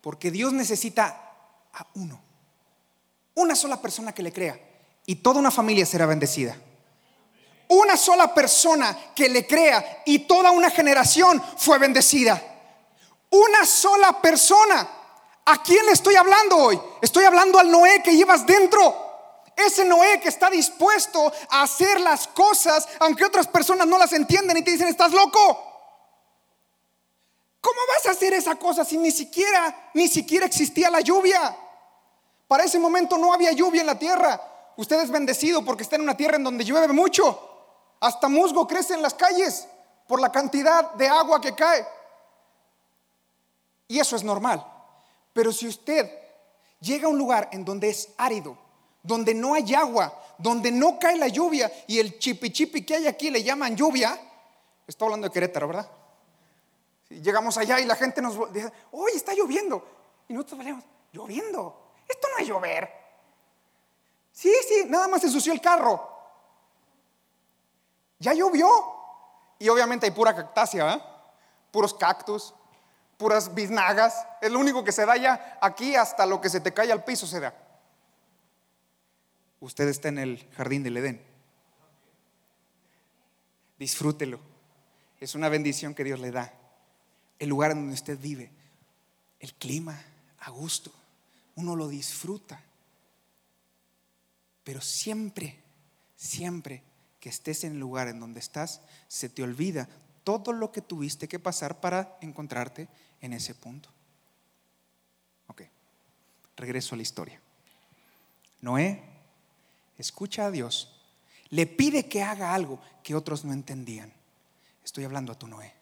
Porque 0.00 0.30
Dios 0.30 0.52
necesita 0.52 1.32
a 1.72 1.86
uno. 1.94 2.20
Una 3.34 3.54
sola 3.54 3.80
persona 3.80 4.12
que 4.12 4.22
le 4.22 4.32
crea. 4.32 4.58
Y 5.06 5.16
toda 5.16 5.38
una 5.38 5.50
familia 5.50 5.86
será 5.86 6.06
bendecida 6.06 6.56
una 7.70 7.96
sola 7.96 8.34
persona 8.34 8.96
que 9.14 9.28
le 9.28 9.46
crea 9.46 10.02
y 10.04 10.20
toda 10.20 10.50
una 10.50 10.70
generación 10.70 11.40
fue 11.56 11.78
bendecida. 11.78 12.42
Una 13.30 13.64
sola 13.64 14.20
persona. 14.20 14.88
¿A 15.44 15.62
quién 15.62 15.86
le 15.86 15.92
estoy 15.92 16.16
hablando 16.16 16.56
hoy? 16.56 16.80
Estoy 17.00 17.24
hablando 17.24 17.58
al 17.58 17.70
Noé 17.70 18.02
que 18.02 18.16
llevas 18.16 18.44
dentro. 18.44 19.09
Ese 19.66 19.84
Noé 19.84 20.20
que 20.20 20.28
está 20.28 20.50
dispuesto 20.50 21.32
a 21.50 21.62
hacer 21.62 22.00
las 22.00 22.28
cosas 22.28 22.88
aunque 22.98 23.24
otras 23.24 23.46
personas 23.46 23.86
no 23.86 23.98
las 23.98 24.12
entienden 24.12 24.56
y 24.56 24.62
te 24.62 24.72
dicen, 24.72 24.88
estás 24.88 25.12
loco. 25.12 25.66
¿Cómo 27.60 27.78
vas 27.88 28.06
a 28.06 28.10
hacer 28.12 28.32
esa 28.32 28.56
cosa 28.56 28.84
si 28.84 28.96
ni 28.96 29.10
siquiera, 29.10 29.90
ni 29.94 30.08
siquiera 30.08 30.46
existía 30.46 30.90
la 30.90 31.00
lluvia? 31.00 31.56
Para 32.48 32.64
ese 32.64 32.78
momento 32.78 33.18
no 33.18 33.32
había 33.32 33.52
lluvia 33.52 33.82
en 33.82 33.86
la 33.86 33.98
tierra. 33.98 34.40
Usted 34.76 35.00
es 35.00 35.10
bendecido 35.10 35.64
porque 35.64 35.82
está 35.82 35.96
en 35.96 36.02
una 36.02 36.16
tierra 36.16 36.36
en 36.36 36.44
donde 36.44 36.64
llueve 36.64 36.92
mucho. 36.92 37.48
Hasta 38.00 38.28
musgo 38.28 38.66
crece 38.66 38.94
en 38.94 39.02
las 39.02 39.14
calles 39.14 39.68
por 40.08 40.20
la 40.20 40.32
cantidad 40.32 40.92
de 40.94 41.06
agua 41.06 41.40
que 41.40 41.54
cae. 41.54 41.86
Y 43.88 43.98
eso 43.98 44.16
es 44.16 44.24
normal. 44.24 44.66
Pero 45.32 45.52
si 45.52 45.68
usted 45.68 46.10
llega 46.80 47.06
a 47.06 47.10
un 47.10 47.18
lugar 47.18 47.50
en 47.52 47.64
donde 47.64 47.90
es 47.90 48.08
árido, 48.16 48.56
donde 49.02 49.34
no 49.34 49.54
hay 49.54 49.74
agua, 49.74 50.12
donde 50.38 50.70
no 50.70 50.98
cae 50.98 51.16
la 51.16 51.28
lluvia 51.28 51.70
y 51.86 51.98
el 51.98 52.18
chipi 52.18 52.50
chipi 52.50 52.84
que 52.84 52.96
hay 52.96 53.06
aquí 53.06 53.30
le 53.30 53.42
llaman 53.42 53.76
lluvia, 53.76 54.18
estoy 54.86 55.06
hablando 55.06 55.28
de 55.28 55.32
Querétaro, 55.32 55.68
¿verdad? 55.68 55.90
Llegamos 57.08 57.56
allá 57.58 57.80
y 57.80 57.84
la 57.86 57.96
gente 57.96 58.22
nos 58.22 58.52
dice, 58.52 58.72
hoy 58.92 59.12
está 59.14 59.34
lloviendo. 59.34 59.84
Y 60.28 60.32
nosotros 60.32 60.58
valemos, 60.58 60.84
lloviendo. 61.12 61.92
Esto 62.08 62.28
no 62.32 62.38
es 62.38 62.48
llover. 62.48 62.88
Sí, 64.32 64.52
sí, 64.68 64.84
nada 64.86 65.08
más 65.08 65.20
se 65.20 65.26
ensució 65.26 65.52
el 65.52 65.60
carro. 65.60 66.08
Ya 68.20 68.32
llovió. 68.32 68.68
Y 69.58 69.68
obviamente 69.68 70.06
hay 70.06 70.12
pura 70.12 70.34
cactácea, 70.34 71.04
puros 71.70 71.92
cactus, 71.94 72.54
puras 73.16 73.52
biznagas. 73.54 74.24
Es 74.40 74.50
lo 74.50 74.60
único 74.60 74.84
que 74.84 74.92
se 74.92 75.04
da 75.04 75.16
ya 75.16 75.58
aquí 75.60 75.96
hasta 75.96 76.24
lo 76.26 76.40
que 76.40 76.48
se 76.48 76.60
te 76.60 76.72
cae 76.72 76.92
al 76.92 77.04
piso 77.04 77.26
se 77.26 77.40
da. 77.40 77.52
Usted 79.60 79.88
está 79.88 80.08
en 80.08 80.18
el 80.18 80.46
jardín 80.56 80.82
del 80.82 80.96
Edén. 80.96 81.22
Disfrútelo. 83.78 84.40
Es 85.20 85.34
una 85.34 85.50
bendición 85.50 85.94
que 85.94 86.04
Dios 86.04 86.18
le 86.18 86.30
da. 86.30 86.52
El 87.38 87.50
lugar 87.50 87.74
donde 87.74 87.94
usted 87.94 88.18
vive, 88.18 88.50
el 89.38 89.54
clima, 89.54 90.02
a 90.40 90.50
gusto. 90.50 90.92
Uno 91.56 91.76
lo 91.76 91.88
disfruta. 91.88 92.62
Pero 94.64 94.80
siempre, 94.80 95.58
siempre 96.16 96.82
que 97.18 97.28
estés 97.28 97.64
en 97.64 97.72
el 97.72 97.80
lugar 97.80 98.08
en 98.08 98.20
donde 98.20 98.40
estás, 98.40 98.80
se 99.08 99.28
te 99.28 99.42
olvida 99.42 99.88
todo 100.24 100.52
lo 100.52 100.72
que 100.72 100.80
tuviste 100.80 101.28
que 101.28 101.38
pasar 101.38 101.80
para 101.80 102.18
encontrarte 102.20 102.88
en 103.20 103.34
ese 103.34 103.54
punto. 103.54 103.90
Ok, 105.48 105.62
regreso 106.56 106.94
a 106.94 106.96
la 106.96 107.02
historia. 107.02 107.40
Noé 108.60 109.09
escucha 110.00 110.46
a 110.46 110.50
Dios, 110.50 111.00
le 111.50 111.66
pide 111.66 112.08
que 112.08 112.22
haga 112.22 112.54
algo 112.54 112.80
que 113.02 113.14
otros 113.14 113.44
no 113.44 113.52
entendían. 113.52 114.12
Estoy 114.84 115.04
hablando 115.04 115.32
a 115.32 115.38
tu 115.38 115.46
Noé. 115.46 115.74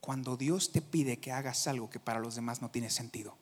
Cuando 0.00 0.36
Dios 0.36 0.72
te 0.72 0.80
pide 0.80 1.18
que 1.18 1.32
hagas 1.32 1.66
algo 1.66 1.90
que 1.90 2.00
para 2.00 2.20
los 2.20 2.34
demás 2.34 2.62
no 2.62 2.70
tiene 2.70 2.90
sentido. 2.90 3.36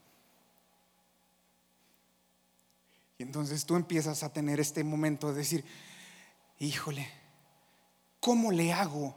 Y 3.19 3.23
entonces 3.23 3.65
tú 3.65 3.77
empiezas 3.77 4.23
a 4.23 4.33
tener 4.33 4.61
este 4.61 4.85
momento 4.85 5.31
de 5.31 5.39
decir, 5.39 5.65
híjole, 6.59 7.09
¿cómo 8.21 8.53
le 8.53 8.73
hago 8.73 9.17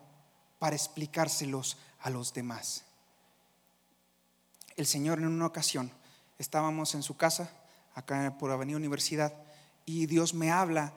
para 0.59 0.75
explicárselos 0.75 1.77
a 1.99 2.09
los 2.09 2.33
demás? 2.33 2.85
El 4.77 4.85
Señor 4.85 5.19
en 5.19 5.27
una 5.27 5.47
ocasión 5.47 5.91
estábamos 6.37 6.95
en 6.95 7.03
su 7.03 7.17
casa, 7.17 7.51
acá 7.95 8.37
por 8.39 8.51
Avenida 8.51 8.77
Universidad, 8.77 9.33
y 9.91 10.05
Dios 10.05 10.35
me 10.35 10.51
habla 10.51 10.93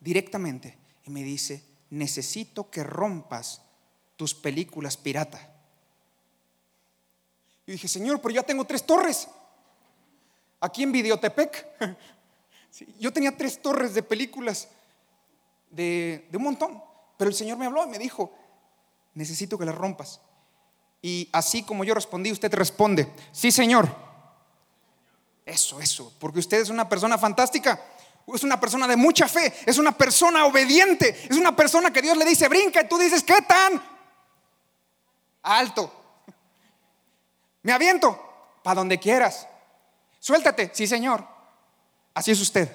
directamente 0.00 0.76
y 1.04 1.10
me 1.10 1.22
dice, 1.22 1.62
necesito 1.90 2.68
que 2.68 2.82
rompas 2.82 3.62
tus 4.16 4.34
películas 4.34 4.96
pirata. 4.96 5.54
Y 7.64 7.72
dije, 7.72 7.86
Señor, 7.86 8.20
pero 8.20 8.34
ya 8.34 8.42
tengo 8.42 8.64
tres 8.64 8.84
torres. 8.84 9.28
Aquí 10.58 10.82
en 10.82 10.90
Videotepec. 10.90 11.64
yo 12.98 13.12
tenía 13.12 13.36
tres 13.36 13.62
torres 13.62 13.94
de 13.94 14.02
películas 14.02 14.66
de, 15.70 16.26
de 16.28 16.36
un 16.36 16.42
montón. 16.42 16.82
Pero 17.16 17.28
el 17.28 17.36
Señor 17.36 17.56
me 17.56 17.66
habló 17.66 17.84
y 17.84 17.90
me 17.90 18.00
dijo, 18.00 18.36
necesito 19.14 19.56
que 19.56 19.64
las 19.64 19.76
rompas. 19.76 20.20
Y 21.00 21.28
así 21.32 21.62
como 21.62 21.84
yo 21.84 21.94
respondí, 21.94 22.32
usted 22.32 22.52
responde, 22.52 23.12
sí, 23.30 23.52
Señor. 23.52 23.88
Eso, 25.46 25.78
eso, 25.80 26.12
porque 26.18 26.40
usted 26.40 26.60
es 26.60 26.70
una 26.70 26.88
persona 26.88 27.16
fantástica. 27.16 27.80
Es 28.32 28.42
una 28.42 28.58
persona 28.58 28.86
de 28.86 28.96
mucha 28.96 29.28
fe, 29.28 29.52
es 29.66 29.78
una 29.78 29.92
persona 29.92 30.46
obediente, 30.46 31.26
es 31.28 31.36
una 31.36 31.54
persona 31.54 31.92
que 31.92 32.00
Dios 32.00 32.16
le 32.16 32.24
dice, 32.24 32.48
brinca 32.48 32.82
y 32.82 32.88
tú 32.88 32.96
dices, 32.98 33.22
¿qué 33.22 33.42
tan? 33.42 33.82
Alto. 35.42 35.92
Me 37.62 37.72
aviento, 37.72 38.18
para 38.62 38.76
donde 38.76 38.98
quieras. 38.98 39.46
Suéltate, 40.18 40.70
sí 40.72 40.86
Señor. 40.86 41.26
Así 42.14 42.30
es 42.30 42.40
usted. 42.40 42.70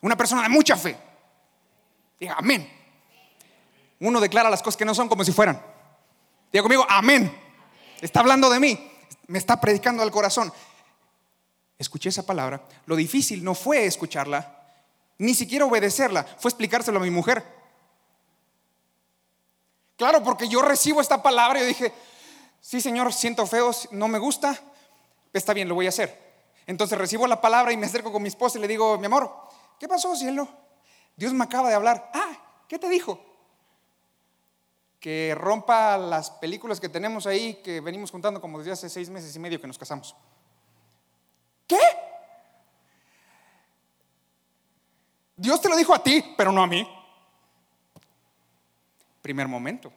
Una 0.00 0.16
persona 0.16 0.42
de 0.42 0.48
mucha 0.48 0.76
fe. 0.76 0.96
Diga, 2.20 2.36
amén. 2.38 2.70
Uno 4.00 4.20
declara 4.20 4.50
las 4.50 4.62
cosas 4.62 4.76
que 4.76 4.84
no 4.84 4.94
son 4.94 5.08
como 5.08 5.24
si 5.24 5.32
fueran. 5.32 5.60
Diga 6.52 6.62
conmigo, 6.62 6.86
amén. 6.88 7.36
Está 8.00 8.20
hablando 8.20 8.48
de 8.48 8.60
mí. 8.60 8.92
Me 9.26 9.38
está 9.38 9.60
predicando 9.60 10.02
al 10.02 10.10
corazón. 10.10 10.52
Escuché 11.78 12.08
esa 12.08 12.24
palabra. 12.24 12.62
Lo 12.86 12.96
difícil 12.96 13.42
no 13.42 13.54
fue 13.54 13.86
escucharla, 13.86 14.57
ni 15.18 15.34
siquiera 15.34 15.66
obedecerla, 15.66 16.24
fue 16.38 16.48
explicárselo 16.50 16.98
a 16.98 17.02
mi 17.02 17.10
mujer. 17.10 17.44
Claro, 19.96 20.22
porque 20.22 20.48
yo 20.48 20.62
recibo 20.62 21.00
esta 21.00 21.22
palabra 21.22 21.60
y 21.60 21.66
dije, 21.66 21.92
sí 22.60 22.80
Señor, 22.80 23.12
siento 23.12 23.46
feo, 23.46 23.72
no 23.90 24.06
me 24.06 24.20
gusta, 24.20 24.58
está 25.32 25.52
bien, 25.52 25.68
lo 25.68 25.74
voy 25.74 25.86
a 25.86 25.90
hacer. 25.90 26.28
Entonces 26.66 26.96
recibo 26.96 27.26
la 27.26 27.40
palabra 27.40 27.72
y 27.72 27.76
me 27.76 27.86
acerco 27.86 28.12
con 28.12 28.22
mi 28.22 28.28
esposa 28.28 28.58
y 28.58 28.60
le 28.60 28.68
digo, 28.68 28.96
mi 28.98 29.06
amor, 29.06 29.34
¿qué 29.80 29.88
pasó, 29.88 30.14
cielo? 30.14 30.48
Dios 31.16 31.32
me 31.32 31.42
acaba 31.42 31.68
de 31.68 31.74
hablar. 31.74 32.10
Ah, 32.14 32.64
¿qué 32.68 32.78
te 32.78 32.88
dijo? 32.88 33.18
Que 35.00 35.34
rompa 35.36 35.98
las 35.98 36.30
películas 36.30 36.78
que 36.78 36.88
tenemos 36.88 37.26
ahí, 37.26 37.54
que 37.64 37.80
venimos 37.80 38.10
juntando 38.10 38.40
como 38.40 38.58
desde 38.58 38.72
hace 38.72 38.88
seis 38.88 39.10
meses 39.10 39.34
y 39.34 39.38
medio 39.40 39.60
que 39.60 39.66
nos 39.66 39.78
casamos. 39.78 40.14
¿Qué? 41.66 41.78
Dios 45.38 45.60
te 45.60 45.68
lo 45.68 45.76
dijo 45.76 45.94
a 45.94 46.02
ti, 46.02 46.34
pero 46.36 46.50
no 46.50 46.62
a 46.62 46.66
mí. 46.66 46.86
Primer 49.22 49.46
momento. 49.46 49.92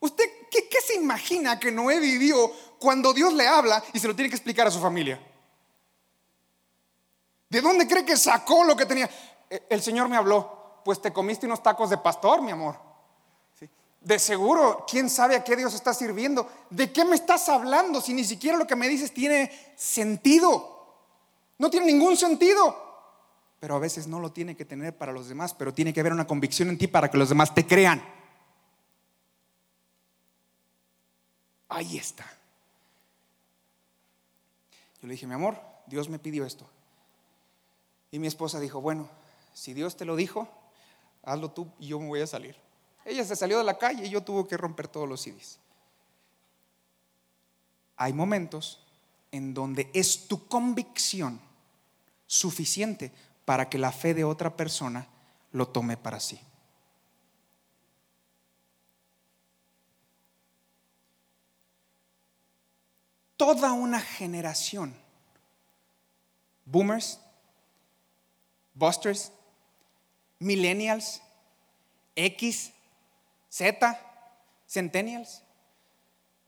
¿Usted 0.00 0.24
qué, 0.50 0.80
se 0.80 0.94
imagina 0.94 1.60
que 1.60 1.70
Noé 1.70 2.00
vivió 2.00 2.50
cuando 2.78 3.12
Dios 3.12 3.34
le 3.34 3.46
habla 3.46 3.84
y 3.92 3.98
se 3.98 4.08
lo 4.08 4.16
tiene 4.16 4.30
que 4.30 4.36
explicar 4.36 4.66
a 4.66 4.70
su 4.70 4.80
familia? 4.80 5.20
¿De 7.50 7.60
dónde 7.60 7.86
cree 7.86 8.04
que 8.04 8.16
sacó 8.16 8.64
lo 8.64 8.74
que 8.74 8.86
tenía? 8.86 9.10
E, 9.50 9.66
el 9.68 9.82
Señor 9.82 10.08
me 10.08 10.16
habló, 10.16 10.80
pues 10.84 11.02
te 11.02 11.12
comiste 11.12 11.44
unos 11.44 11.62
tacos 11.62 11.90
de 11.90 11.98
pastor, 11.98 12.40
mi 12.40 12.50
amor. 12.50 12.76
De 14.00 14.18
seguro, 14.18 14.86
¿quién 14.88 15.10
sabe 15.10 15.36
a 15.36 15.44
qué 15.44 15.54
Dios 15.54 15.74
está 15.74 15.92
sirviendo? 15.92 16.48
¿De 16.70 16.90
qué 16.92 17.04
me 17.04 17.16
estás 17.16 17.48
hablando 17.50 18.00
si 18.00 18.14
ni 18.14 18.24
siquiera 18.24 18.56
lo 18.56 18.66
que 18.66 18.76
me 18.76 18.88
dices 18.88 19.12
tiene 19.12 19.50
sentido? 19.76 20.96
No 21.58 21.68
tiene 21.68 21.86
ningún 21.86 22.16
sentido 22.16 22.87
pero 23.60 23.74
a 23.74 23.78
veces 23.78 24.06
no 24.06 24.20
lo 24.20 24.32
tiene 24.32 24.56
que 24.56 24.64
tener 24.64 24.96
para 24.96 25.12
los 25.12 25.28
demás, 25.28 25.54
pero 25.54 25.74
tiene 25.74 25.92
que 25.92 26.00
haber 26.00 26.12
una 26.12 26.26
convicción 26.26 26.68
en 26.68 26.78
ti 26.78 26.86
para 26.86 27.10
que 27.10 27.18
los 27.18 27.28
demás 27.28 27.54
te 27.54 27.66
crean. 27.66 28.02
Ahí 31.68 31.96
está. 31.96 32.24
Yo 35.00 35.08
le 35.08 35.12
dije, 35.12 35.26
mi 35.26 35.34
amor, 35.34 35.60
Dios 35.86 36.08
me 36.08 36.18
pidió 36.18 36.44
esto. 36.44 36.68
Y 38.10 38.18
mi 38.18 38.26
esposa 38.26 38.58
dijo, 38.60 38.80
bueno, 38.80 39.08
si 39.54 39.74
Dios 39.74 39.96
te 39.96 40.04
lo 40.04 40.16
dijo, 40.16 40.48
hazlo 41.22 41.50
tú 41.50 41.70
y 41.78 41.88
yo 41.88 42.00
me 42.00 42.06
voy 42.06 42.20
a 42.20 42.26
salir. 42.26 42.56
Ella 43.04 43.24
se 43.24 43.36
salió 43.36 43.58
de 43.58 43.64
la 43.64 43.78
calle 43.78 44.06
y 44.06 44.10
yo 44.10 44.22
tuve 44.22 44.48
que 44.48 44.56
romper 44.56 44.88
todos 44.88 45.08
los 45.08 45.20
CDs. 45.22 45.58
Hay 47.96 48.12
momentos 48.12 48.84
en 49.32 49.52
donde 49.54 49.90
es 49.92 50.28
tu 50.28 50.46
convicción 50.46 51.40
suficiente 52.26 53.12
para 53.48 53.70
que 53.70 53.78
la 53.78 53.92
fe 53.92 54.12
de 54.12 54.24
otra 54.24 54.54
persona 54.54 55.08
lo 55.52 55.66
tome 55.68 55.96
para 55.96 56.20
sí. 56.20 56.38
Toda 63.38 63.72
una 63.72 64.02
generación, 64.02 64.94
boomers, 66.66 67.18
busters, 68.74 69.32
millennials, 70.38 71.22
X, 72.16 72.70
Z, 73.48 73.98
centennials, 74.68 75.42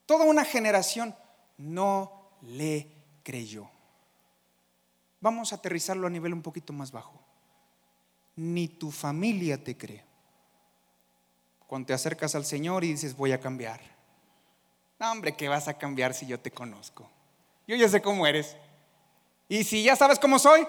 toda 0.05 0.27
una 0.27 0.45
generación 0.45 1.17
no 1.57 2.29
le 2.43 2.93
creyó. 3.23 3.71
Vamos 5.21 5.53
a 5.53 5.57
aterrizarlo 5.57 6.07
a 6.07 6.11
nivel 6.11 6.33
un 6.33 6.43
poquito 6.43 6.73
más 6.73 6.91
bajo. 6.91 7.21
Ni 8.37 8.69
tu 8.69 8.91
familia 8.91 9.63
te 9.63 9.77
cree. 9.77 10.05
Cuando 11.67 11.87
te 11.87 11.93
acercas 11.93 12.35
al 12.35 12.45
Señor 12.45 12.85
y 12.85 12.93
dices, 12.93 13.17
voy 13.17 13.33
a 13.33 13.41
cambiar. 13.41 13.81
No, 14.99 15.13
hombre, 15.13 15.37
¿qué 15.37 15.49
vas 15.49 15.69
a 15.69 15.75
cambiar 15.75 16.15
si 16.15 16.27
yo 16.27 16.41
te 16.41 16.51
conozco? 16.51 17.09
Yo 17.67 17.77
ya 17.77 17.89
sé 17.89 18.01
cómo 18.01 18.27
eres. 18.27 18.57
Y 19.49 19.63
si 19.65 19.83
ya 19.83 19.95
sabes 19.95 20.19
cómo 20.19 20.39
soy, 20.39 20.67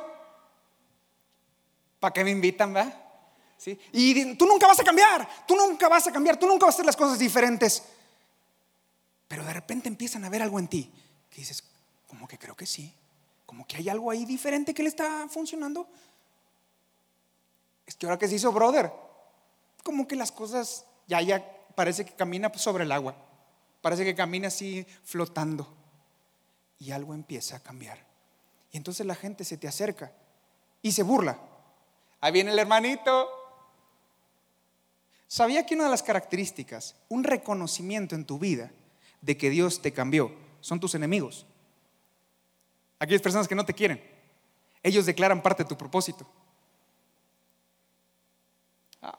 ¿para 1.99 2.13
qué 2.13 2.23
me 2.23 2.31
invitan, 2.31 2.75
va? 2.75 2.93
¿Sí? 3.57 3.79
Y 3.93 4.35
tú 4.35 4.45
nunca 4.45 4.67
vas 4.67 4.79
a 4.79 4.83
cambiar, 4.83 5.27
tú 5.47 5.55
nunca 5.55 5.87
vas 5.87 6.07
a 6.07 6.11
cambiar, 6.11 6.37
tú 6.37 6.47
nunca 6.47 6.65
vas 6.65 6.73
a 6.73 6.77
hacer 6.77 6.85
las 6.85 6.97
cosas 6.97 7.19
diferentes. 7.19 7.83
Pero 9.27 9.45
de 9.45 9.53
repente 9.53 9.87
empiezan 9.87 10.25
a 10.25 10.29
ver 10.29 10.41
algo 10.41 10.59
en 10.59 10.67
ti 10.67 10.91
que 11.29 11.37
dices, 11.37 11.63
como 12.07 12.27
que 12.27 12.37
creo 12.37 12.55
que 12.55 12.65
sí 12.65 12.93
como 13.51 13.67
que 13.67 13.75
hay 13.75 13.89
algo 13.89 14.09
ahí 14.09 14.23
diferente 14.23 14.73
que 14.73 14.81
le 14.81 14.87
está 14.87 15.27
funcionando. 15.27 15.85
Es 17.85 17.95
que 17.95 18.05
ahora 18.05 18.17
que 18.17 18.29
se 18.29 18.35
hizo 18.35 18.49
brother, 18.53 18.89
como 19.83 20.07
que 20.07 20.15
las 20.15 20.31
cosas 20.31 20.85
ya, 21.05 21.21
ya 21.21 21.45
parece 21.75 22.05
que 22.05 22.13
camina 22.13 22.49
sobre 22.53 22.85
el 22.85 22.93
agua, 22.93 23.13
parece 23.81 24.05
que 24.05 24.15
camina 24.15 24.47
así 24.47 24.87
flotando 25.03 25.67
y 26.79 26.91
algo 26.91 27.13
empieza 27.13 27.57
a 27.57 27.59
cambiar. 27.59 27.97
Y 28.71 28.77
entonces 28.77 29.05
la 29.05 29.15
gente 29.15 29.43
se 29.43 29.57
te 29.57 29.67
acerca 29.67 30.13
y 30.81 30.93
se 30.93 31.03
burla. 31.03 31.37
Ahí 32.21 32.31
viene 32.31 32.51
el 32.51 32.59
hermanito. 32.59 33.27
¿Sabía 35.27 35.65
que 35.65 35.75
una 35.75 35.83
de 35.83 35.91
las 35.91 36.03
características, 36.03 36.95
un 37.09 37.25
reconocimiento 37.25 38.15
en 38.15 38.23
tu 38.23 38.39
vida 38.39 38.71
de 39.19 39.35
que 39.35 39.49
Dios 39.49 39.81
te 39.81 39.91
cambió, 39.91 40.33
son 40.61 40.79
tus 40.79 40.95
enemigos? 40.95 41.47
Aquellas 43.01 43.23
personas 43.23 43.47
que 43.47 43.55
no 43.55 43.65
te 43.65 43.73
quieren. 43.73 43.99
Ellos 44.83 45.07
declaran 45.07 45.41
parte 45.41 45.63
de 45.63 45.69
tu 45.69 45.75
propósito. 45.75 46.23
Ah. 49.01 49.17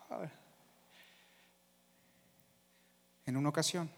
En 3.27 3.37
una 3.37 3.49
ocasión 3.49 3.91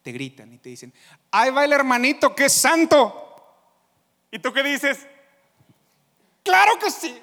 te 0.00 0.12
gritan 0.12 0.52
y 0.52 0.58
te 0.58 0.68
dicen, 0.68 0.94
ahí 1.32 1.50
va 1.50 1.64
el 1.64 1.72
hermanito 1.72 2.36
que 2.36 2.44
es 2.44 2.52
santo. 2.52 3.58
¿Y 4.30 4.38
tú 4.38 4.52
qué 4.52 4.62
dices? 4.62 5.04
Claro 6.44 6.78
que 6.78 6.92
sí, 6.92 7.20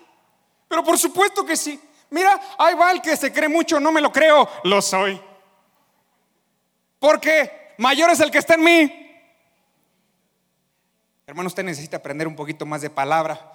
pero 0.67 0.83
por 0.83 0.99
supuesto 0.99 1.45
que 1.45 1.55
sí. 1.55 1.79
Mira, 2.09 2.37
ahí 2.57 2.75
va 2.75 2.91
el 2.91 3.01
que 3.01 3.15
se 3.15 3.31
cree 3.31 3.47
mucho, 3.47 3.79
no 3.79 3.93
me 3.93 4.01
lo 4.01 4.11
creo, 4.11 4.45
lo 4.65 4.81
soy. 4.81 5.21
Porque 6.99 7.75
mayor 7.77 8.09
es 8.09 8.19
el 8.19 8.29
que 8.29 8.39
está 8.39 8.55
en 8.55 8.63
mí 8.65 8.98
Hermano, 11.29 11.45
usted 11.45 11.63
necesita 11.63 11.97
aprender 11.97 12.27
un 12.27 12.35
poquito 12.35 12.65
más 12.65 12.81
de 12.81 12.89
palabra. 12.89 13.53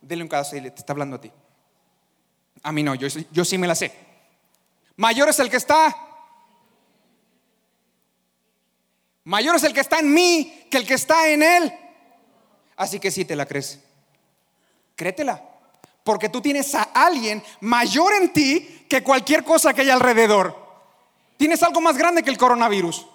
Dele 0.00 0.24
un 0.24 0.28
caso 0.28 0.56
y 0.56 0.60
le 0.60 0.68
está 0.70 0.92
hablando 0.92 1.14
a 1.14 1.20
ti. 1.20 1.30
A 2.64 2.72
mí 2.72 2.82
no, 2.82 2.96
yo, 2.96 3.06
yo 3.30 3.44
sí 3.44 3.56
me 3.58 3.68
la 3.68 3.76
sé. 3.76 3.94
Mayor 4.96 5.28
es 5.28 5.38
el 5.38 5.48
que 5.48 5.56
está. 5.56 5.96
Mayor 9.22 9.54
es 9.54 9.62
el 9.62 9.72
que 9.72 9.78
está 9.78 10.00
en 10.00 10.12
mí 10.12 10.66
que 10.68 10.78
el 10.78 10.84
que 10.84 10.94
está 10.94 11.28
en 11.28 11.44
él. 11.44 11.72
Así 12.74 12.98
que 12.98 13.12
sí 13.12 13.24
te 13.24 13.36
la 13.36 13.46
crees. 13.46 13.78
Créetela. 14.96 15.40
Porque 16.02 16.28
tú 16.28 16.40
tienes 16.40 16.74
a 16.74 16.82
alguien 16.82 17.40
mayor 17.60 18.14
en 18.14 18.32
ti 18.32 18.84
que 18.90 19.04
cualquier 19.04 19.44
cosa 19.44 19.72
que 19.72 19.82
hay 19.82 19.90
alrededor. 19.90 20.58
Tienes 21.36 21.62
algo 21.62 21.80
más 21.80 21.96
grande 21.96 22.24
que 22.24 22.30
el 22.30 22.36
coronavirus. 22.36 23.06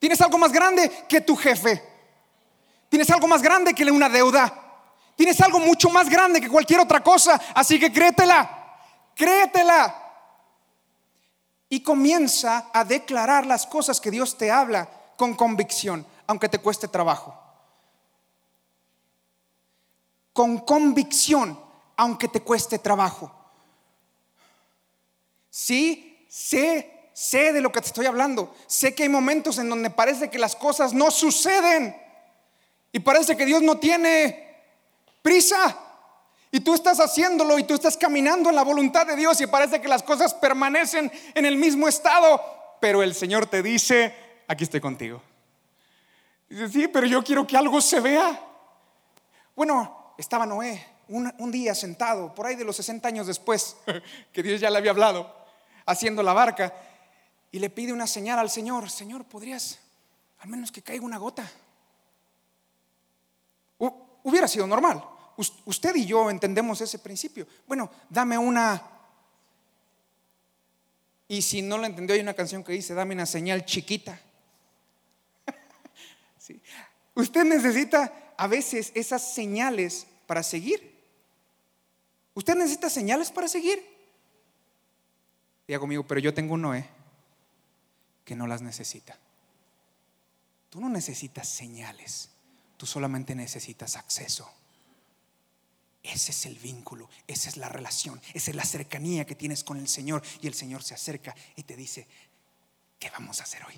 Tienes 0.00 0.20
algo 0.20 0.36
más 0.36 0.50
grande 0.50 0.90
que 1.08 1.20
tu 1.20 1.36
jefe. 1.36 1.93
Tienes 2.94 3.10
algo 3.10 3.26
más 3.26 3.42
grande 3.42 3.74
que 3.74 3.82
una 3.90 4.08
deuda. 4.08 4.54
Tienes 5.16 5.40
algo 5.40 5.58
mucho 5.58 5.90
más 5.90 6.08
grande 6.08 6.40
que 6.40 6.48
cualquier 6.48 6.78
otra 6.78 7.02
cosa, 7.02 7.40
así 7.52 7.80
que 7.80 7.92
créetela, 7.92 8.78
créetela. 9.16 10.00
Y 11.68 11.82
comienza 11.82 12.70
a 12.72 12.84
declarar 12.84 13.46
las 13.46 13.66
cosas 13.66 14.00
que 14.00 14.12
Dios 14.12 14.38
te 14.38 14.48
habla 14.48 14.88
con 15.16 15.34
convicción, 15.34 16.06
aunque 16.28 16.48
te 16.48 16.60
cueste 16.60 16.86
trabajo. 16.86 17.36
Con 20.32 20.58
convicción, 20.58 21.58
aunque 21.96 22.28
te 22.28 22.42
cueste 22.42 22.78
trabajo. 22.78 23.34
Sí, 25.50 26.28
sé, 26.30 27.10
sé 27.12 27.52
de 27.52 27.60
lo 27.60 27.72
que 27.72 27.80
te 27.80 27.88
estoy 27.88 28.06
hablando. 28.06 28.54
Sé 28.68 28.94
que 28.94 29.02
hay 29.02 29.08
momentos 29.08 29.58
en 29.58 29.68
donde 29.68 29.90
parece 29.90 30.30
que 30.30 30.38
las 30.38 30.54
cosas 30.54 30.94
no 30.94 31.10
suceden. 31.10 32.03
Y 32.94 33.00
parece 33.00 33.36
que 33.36 33.44
Dios 33.44 33.60
no 33.60 33.76
tiene 33.76 34.54
prisa. 35.20 35.76
Y 36.52 36.60
tú 36.60 36.74
estás 36.74 37.00
haciéndolo 37.00 37.58
y 37.58 37.64
tú 37.64 37.74
estás 37.74 37.96
caminando 37.96 38.50
en 38.50 38.54
la 38.54 38.62
voluntad 38.62 39.04
de 39.04 39.16
Dios 39.16 39.40
y 39.40 39.48
parece 39.48 39.80
que 39.80 39.88
las 39.88 40.04
cosas 40.04 40.32
permanecen 40.32 41.10
en 41.34 41.44
el 41.44 41.56
mismo 41.56 41.88
estado. 41.88 42.40
Pero 42.80 43.02
el 43.02 43.12
Señor 43.12 43.46
te 43.46 43.64
dice, 43.64 44.14
aquí 44.46 44.62
estoy 44.62 44.80
contigo. 44.80 45.20
Dice, 46.48 46.68
sí, 46.68 46.86
pero 46.86 47.04
yo 47.04 47.24
quiero 47.24 47.44
que 47.44 47.56
algo 47.56 47.80
se 47.80 47.98
vea. 47.98 48.40
Bueno, 49.56 50.14
estaba 50.16 50.46
Noé 50.46 50.86
un, 51.08 51.50
día 51.50 51.74
sentado, 51.74 52.32
por 52.32 52.46
ahí 52.46 52.54
de 52.54 52.64
los 52.64 52.76
60 52.76 53.08
años 53.08 53.26
después, 53.26 53.76
que 54.32 54.44
Dios 54.44 54.60
ya 54.60 54.70
le 54.70 54.78
había 54.78 54.92
hablado, 54.92 55.34
haciendo 55.84 56.22
la 56.22 56.32
barca, 56.32 56.72
y 57.50 57.58
le 57.58 57.70
pide 57.70 57.92
una 57.92 58.06
señal 58.06 58.38
al 58.38 58.50
Señor, 58.50 58.88
Señor, 58.88 59.24
¿podrías 59.24 59.80
al 60.38 60.48
menos 60.48 60.70
que 60.70 60.80
caiga 60.80 61.04
una 61.04 61.18
gota? 61.18 61.50
Hubiera 63.78 64.48
sido 64.48 64.66
normal. 64.66 65.04
Usted 65.36 65.94
y 65.96 66.06
yo 66.06 66.30
entendemos 66.30 66.80
ese 66.80 66.98
principio. 66.98 67.46
Bueno, 67.66 67.90
dame 68.08 68.38
una... 68.38 68.90
Y 71.26 71.42
si 71.42 71.62
no 71.62 71.78
lo 71.78 71.86
entendió, 71.86 72.14
hay 72.14 72.20
una 72.20 72.34
canción 72.34 72.62
que 72.62 72.72
dice, 72.72 72.94
dame 72.94 73.14
una 73.14 73.26
señal 73.26 73.64
chiquita. 73.64 74.20
Usted 77.14 77.44
necesita 77.44 78.34
a 78.36 78.46
veces 78.46 78.92
esas 78.94 79.34
señales 79.34 80.06
para 80.26 80.42
seguir. 80.42 80.94
Usted 82.34 82.54
necesita 82.56 82.90
señales 82.90 83.30
para 83.30 83.48
seguir. 83.48 83.82
Diga 85.66 85.80
conmigo, 85.80 86.06
pero 86.06 86.20
yo 86.20 86.34
tengo 86.34 86.54
un 86.54 86.62
Noé 86.62 86.88
que 88.24 88.36
no 88.36 88.46
las 88.46 88.62
necesita. 88.62 89.16
Tú 90.70 90.80
no 90.80 90.88
necesitas 90.88 91.48
señales. 91.48 92.33
Solamente 92.84 93.34
necesitas 93.34 93.96
acceso. 93.96 94.50
Ese 96.02 96.32
es 96.32 96.46
el 96.46 96.58
vínculo, 96.58 97.08
esa 97.26 97.48
es 97.48 97.56
la 97.56 97.68
relación, 97.68 98.20
esa 98.34 98.50
es 98.50 98.56
la 98.56 98.64
cercanía 98.64 99.24
que 99.24 99.34
tienes 99.34 99.64
con 99.64 99.78
el 99.78 99.88
Señor. 99.88 100.22
Y 100.42 100.46
el 100.46 100.54
Señor 100.54 100.82
se 100.82 100.94
acerca 100.94 101.34
y 101.56 101.62
te 101.62 101.76
dice, 101.76 102.06
¿qué 102.98 103.10
vamos 103.10 103.40
a 103.40 103.44
hacer 103.44 103.64
hoy? 103.64 103.74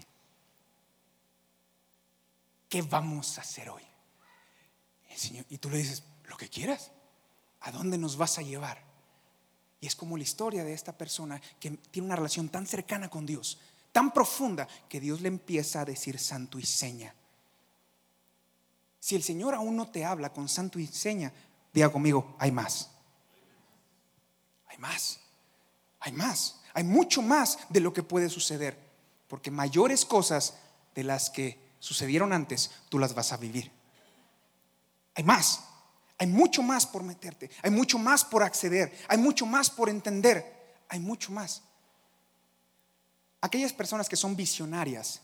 ¿Qué 2.68 2.82
vamos 2.82 3.38
a 3.38 3.42
hacer 3.42 3.70
hoy? 3.70 3.82
y 5.48 5.56
tú 5.56 5.70
le 5.70 5.78
dices, 5.78 6.02
lo 6.28 6.36
que 6.36 6.48
quieras. 6.48 6.90
¿A 7.60 7.72
dónde 7.72 7.98
nos 7.98 8.16
vas 8.16 8.38
a 8.38 8.42
llevar? 8.42 8.82
Y 9.80 9.86
es 9.86 9.96
como 9.96 10.16
la 10.16 10.22
historia 10.22 10.64
de 10.64 10.72
esta 10.72 10.96
persona 10.96 11.40
que 11.58 11.70
tiene 11.70 12.06
una 12.06 12.16
relación 12.16 12.48
tan 12.48 12.66
cercana 12.66 13.08
con 13.08 13.26
Dios, 13.26 13.58
tan 13.92 14.12
profunda, 14.12 14.68
que 14.88 15.00
Dios 15.00 15.20
le 15.20 15.28
empieza 15.28 15.80
a 15.80 15.84
decir 15.84 16.18
santo 16.18 16.58
y 16.58 16.66
seña. 16.66 17.14
Si 19.00 19.14
el 19.14 19.22
Señor 19.22 19.54
aún 19.54 19.76
no 19.76 19.88
te 19.88 20.04
habla 20.04 20.32
con 20.32 20.48
santo 20.48 20.78
y 20.78 20.86
seña, 20.86 21.32
diga 21.72 21.90
conmigo, 21.90 22.36
hay 22.38 22.50
más. 22.50 22.90
Hay 24.66 24.78
más. 24.78 25.20
Hay 26.00 26.12
más. 26.12 26.60
Hay 26.74 26.84
mucho 26.84 27.22
más 27.22 27.58
de 27.68 27.80
lo 27.80 27.92
que 27.92 28.02
puede 28.02 28.28
suceder. 28.28 28.78
Porque 29.28 29.50
mayores 29.50 30.04
cosas 30.04 30.54
de 30.94 31.04
las 31.04 31.30
que 31.30 31.58
sucedieron 31.78 32.32
antes, 32.32 32.70
tú 32.88 32.98
las 32.98 33.14
vas 33.14 33.32
a 33.32 33.36
vivir. 33.36 33.70
Hay 35.14 35.24
más. 35.24 35.62
Hay 36.18 36.26
mucho 36.26 36.62
más 36.62 36.86
por 36.86 37.02
meterte. 37.02 37.50
Hay 37.62 37.70
mucho 37.70 37.98
más 37.98 38.24
por 38.24 38.42
acceder. 38.42 38.96
Hay 39.08 39.18
mucho 39.18 39.46
más 39.46 39.70
por 39.70 39.88
entender. 39.88 40.76
Hay 40.88 41.00
mucho 41.00 41.32
más. 41.32 41.62
Aquellas 43.40 43.72
personas 43.72 44.08
que 44.08 44.16
son 44.16 44.34
visionarias 44.34 45.20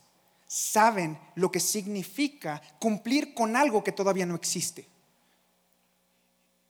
saben 0.52 1.18
lo 1.36 1.50
que 1.50 1.58
significa 1.58 2.60
cumplir 2.78 3.32
con 3.32 3.56
algo 3.56 3.82
que 3.82 3.90
todavía 3.90 4.26
no 4.26 4.34
existe. 4.34 4.86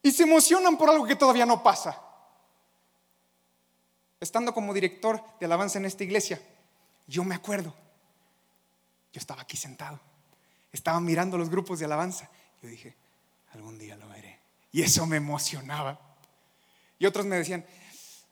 Y 0.00 0.12
se 0.12 0.22
emocionan 0.22 0.78
por 0.78 0.88
algo 0.88 1.04
que 1.04 1.16
todavía 1.16 1.44
no 1.44 1.64
pasa. 1.64 2.00
Estando 4.20 4.54
como 4.54 4.72
director 4.72 5.20
de 5.40 5.46
alabanza 5.46 5.78
en 5.78 5.86
esta 5.86 6.04
iglesia, 6.04 6.40
yo 7.08 7.24
me 7.24 7.34
acuerdo, 7.34 7.74
yo 9.12 9.18
estaba 9.18 9.42
aquí 9.42 9.56
sentado, 9.56 9.98
estaba 10.70 11.00
mirando 11.00 11.36
los 11.36 11.50
grupos 11.50 11.80
de 11.80 11.86
alabanza. 11.86 12.30
Yo 12.62 12.68
dije, 12.68 12.94
algún 13.52 13.80
día 13.80 13.96
lo 13.96 14.08
veré. 14.08 14.38
Y 14.70 14.82
eso 14.82 15.06
me 15.06 15.16
emocionaba. 15.16 15.98
Y 17.00 17.06
otros 17.06 17.26
me 17.26 17.34
decían, 17.34 17.66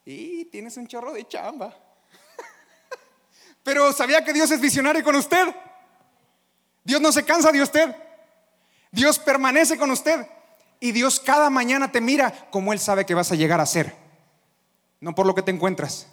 y 0.05 0.45
tienes 0.45 0.77
un 0.77 0.87
chorro 0.87 1.13
de 1.13 1.27
chamba. 1.27 1.77
Pero 3.71 3.93
sabía 3.93 4.25
que 4.25 4.33
Dios 4.33 4.51
es 4.51 4.61
visionario 4.61 5.05
con 5.05 5.15
usted. 5.15 5.47
Dios 6.83 7.01
no 7.01 7.13
se 7.13 7.25
cansa 7.25 7.53
de 7.53 7.63
usted. 7.63 7.95
Dios 8.91 9.17
permanece 9.21 9.79
con 9.79 9.93
usted. 9.93 10.27
Y 10.81 10.91
Dios 10.91 11.21
cada 11.21 11.49
mañana 11.51 11.93
te 11.93 12.01
mira 12.01 12.49
como 12.51 12.73
Él 12.73 12.81
sabe 12.81 13.07
que 13.07 13.15
vas 13.15 13.31
a 13.31 13.37
llegar 13.37 13.61
a 13.61 13.67
ser. 13.67 13.95
No 14.99 15.15
por 15.15 15.25
lo 15.25 15.37
que 15.37 15.43
te 15.43 15.53
encuentras. 15.53 16.09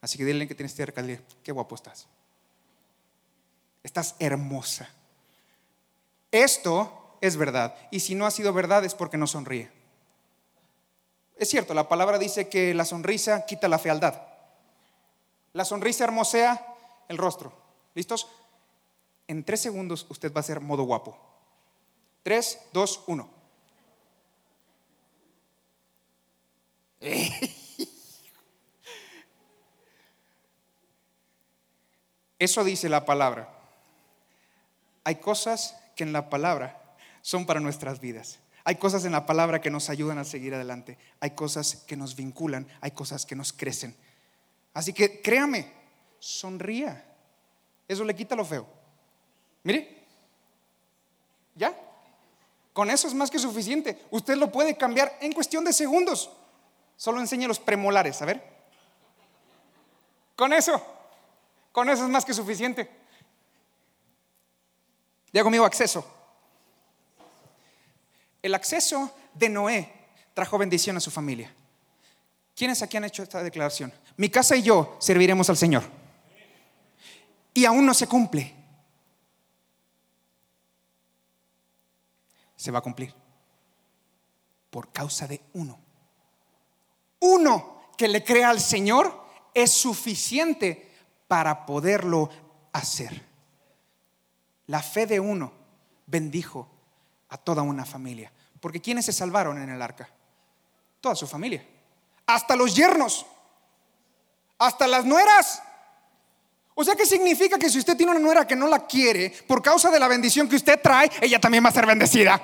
Así 0.00 0.16
que 0.16 0.24
dile 0.24 0.48
que 0.48 0.54
tienes 0.54 0.74
cerca, 0.74 1.02
dile, 1.02 1.20
qué 1.42 1.52
guapo 1.52 1.74
estás. 1.74 2.06
Estás 3.82 4.14
hermosa. 4.18 4.88
Esto 6.30 7.18
es 7.20 7.36
verdad. 7.36 7.76
Y 7.90 8.00
si 8.00 8.14
no 8.14 8.24
ha 8.24 8.30
sido 8.30 8.54
verdad 8.54 8.86
es 8.86 8.94
porque 8.94 9.18
no 9.18 9.26
sonríe. 9.26 9.70
Es 11.36 11.50
cierto, 11.50 11.74
la 11.74 11.90
palabra 11.90 12.16
dice 12.16 12.48
que 12.48 12.72
la 12.72 12.86
sonrisa 12.86 13.44
quita 13.44 13.68
la 13.68 13.78
fealdad. 13.78 14.31
La 15.52 15.64
sonrisa 15.64 16.04
hermosea 16.04 16.66
el 17.08 17.18
rostro. 17.18 17.52
¿Listos? 17.94 18.28
En 19.28 19.44
tres 19.44 19.60
segundos 19.60 20.06
usted 20.08 20.32
va 20.32 20.40
a 20.40 20.44
ser 20.44 20.60
modo 20.60 20.84
guapo. 20.84 21.18
Tres, 22.22 22.58
dos, 22.72 23.02
uno. 23.06 23.28
Eso 32.38 32.64
dice 32.64 32.88
la 32.88 33.04
palabra. 33.04 33.52
Hay 35.04 35.16
cosas 35.16 35.76
que 35.96 36.04
en 36.04 36.12
la 36.12 36.30
palabra 36.30 36.96
son 37.20 37.44
para 37.46 37.60
nuestras 37.60 38.00
vidas. 38.00 38.38
Hay 38.64 38.76
cosas 38.76 39.04
en 39.04 39.12
la 39.12 39.26
palabra 39.26 39.60
que 39.60 39.70
nos 39.70 39.90
ayudan 39.90 40.18
a 40.18 40.24
seguir 40.24 40.54
adelante. 40.54 40.96
Hay 41.20 41.32
cosas 41.32 41.76
que 41.76 41.96
nos 41.96 42.16
vinculan. 42.16 42.68
Hay 42.80 42.92
cosas 42.92 43.26
que 43.26 43.34
nos 43.34 43.52
crecen. 43.52 43.96
Así 44.74 44.92
que 44.92 45.20
créame, 45.20 45.70
sonría. 46.18 47.04
Eso 47.86 48.04
le 48.04 48.14
quita 48.14 48.34
lo 48.34 48.44
feo. 48.44 48.66
Mire, 49.64 50.04
¿ya? 51.54 51.76
Con 52.72 52.90
eso 52.90 53.06
es 53.06 53.14
más 53.14 53.30
que 53.30 53.38
suficiente. 53.38 54.02
Usted 54.10 54.36
lo 54.36 54.50
puede 54.50 54.76
cambiar 54.76 55.16
en 55.20 55.32
cuestión 55.32 55.64
de 55.64 55.72
segundos. 55.72 56.30
Solo 56.96 57.20
enseñe 57.20 57.46
los 57.46 57.58
premolares, 57.58 58.22
a 58.22 58.26
ver. 58.26 58.42
Con 60.36 60.52
eso, 60.52 60.82
con 61.70 61.90
eso 61.90 62.04
es 62.04 62.08
más 62.08 62.24
que 62.24 62.32
suficiente. 62.32 62.90
Ya 65.32 65.42
conmigo 65.42 65.64
acceso. 65.64 66.04
El 68.42 68.54
acceso 68.54 69.10
de 69.34 69.48
Noé 69.48 69.92
trajo 70.34 70.58
bendición 70.58 70.96
a 70.96 71.00
su 71.00 71.10
familia. 71.10 71.54
¿Quiénes 72.54 72.82
aquí 72.82 72.96
han 72.96 73.04
hecho 73.04 73.22
esta 73.22 73.42
declaración? 73.42 73.92
Mi 74.16 74.28
casa 74.28 74.56
y 74.56 74.62
yo 74.62 74.96
serviremos 75.00 75.48
al 75.48 75.56
Señor. 75.56 75.84
Y 77.54 77.64
aún 77.64 77.86
no 77.86 77.94
se 77.94 78.06
cumple. 78.06 78.54
Se 82.56 82.70
va 82.70 82.78
a 82.78 82.82
cumplir. 82.82 83.14
Por 84.70 84.92
causa 84.92 85.26
de 85.26 85.40
uno. 85.54 85.78
Uno 87.20 87.90
que 87.96 88.08
le 88.08 88.22
crea 88.22 88.50
al 88.50 88.60
Señor 88.60 89.22
es 89.54 89.70
suficiente 89.70 90.90
para 91.28 91.64
poderlo 91.66 92.30
hacer. 92.72 93.26
La 94.66 94.82
fe 94.82 95.06
de 95.06 95.20
uno 95.20 95.52
bendijo 96.06 96.68
a 97.30 97.38
toda 97.38 97.62
una 97.62 97.84
familia. 97.84 98.30
Porque 98.60 98.80
¿quiénes 98.80 99.06
se 99.06 99.12
salvaron 99.12 99.60
en 99.60 99.70
el 99.70 99.82
arca? 99.82 100.08
Toda 101.00 101.14
su 101.14 101.26
familia 101.26 101.66
hasta 102.34 102.56
los 102.56 102.74
yernos, 102.74 103.26
hasta 104.58 104.86
las 104.86 105.04
nueras. 105.04 105.62
O 106.74 106.82
sea, 106.82 106.94
¿qué 106.94 107.04
significa 107.04 107.58
que 107.58 107.68
si 107.68 107.78
usted 107.78 107.96
tiene 107.96 108.12
una 108.12 108.20
nuera 108.20 108.46
que 108.46 108.56
no 108.56 108.66
la 108.66 108.86
quiere, 108.86 109.30
por 109.46 109.60
causa 109.60 109.90
de 109.90 109.98
la 109.98 110.08
bendición 110.08 110.48
que 110.48 110.56
usted 110.56 110.80
trae, 110.80 111.10
ella 111.20 111.38
también 111.38 111.62
va 111.64 111.68
a 111.68 111.72
ser 111.72 111.84
bendecida? 111.84 112.40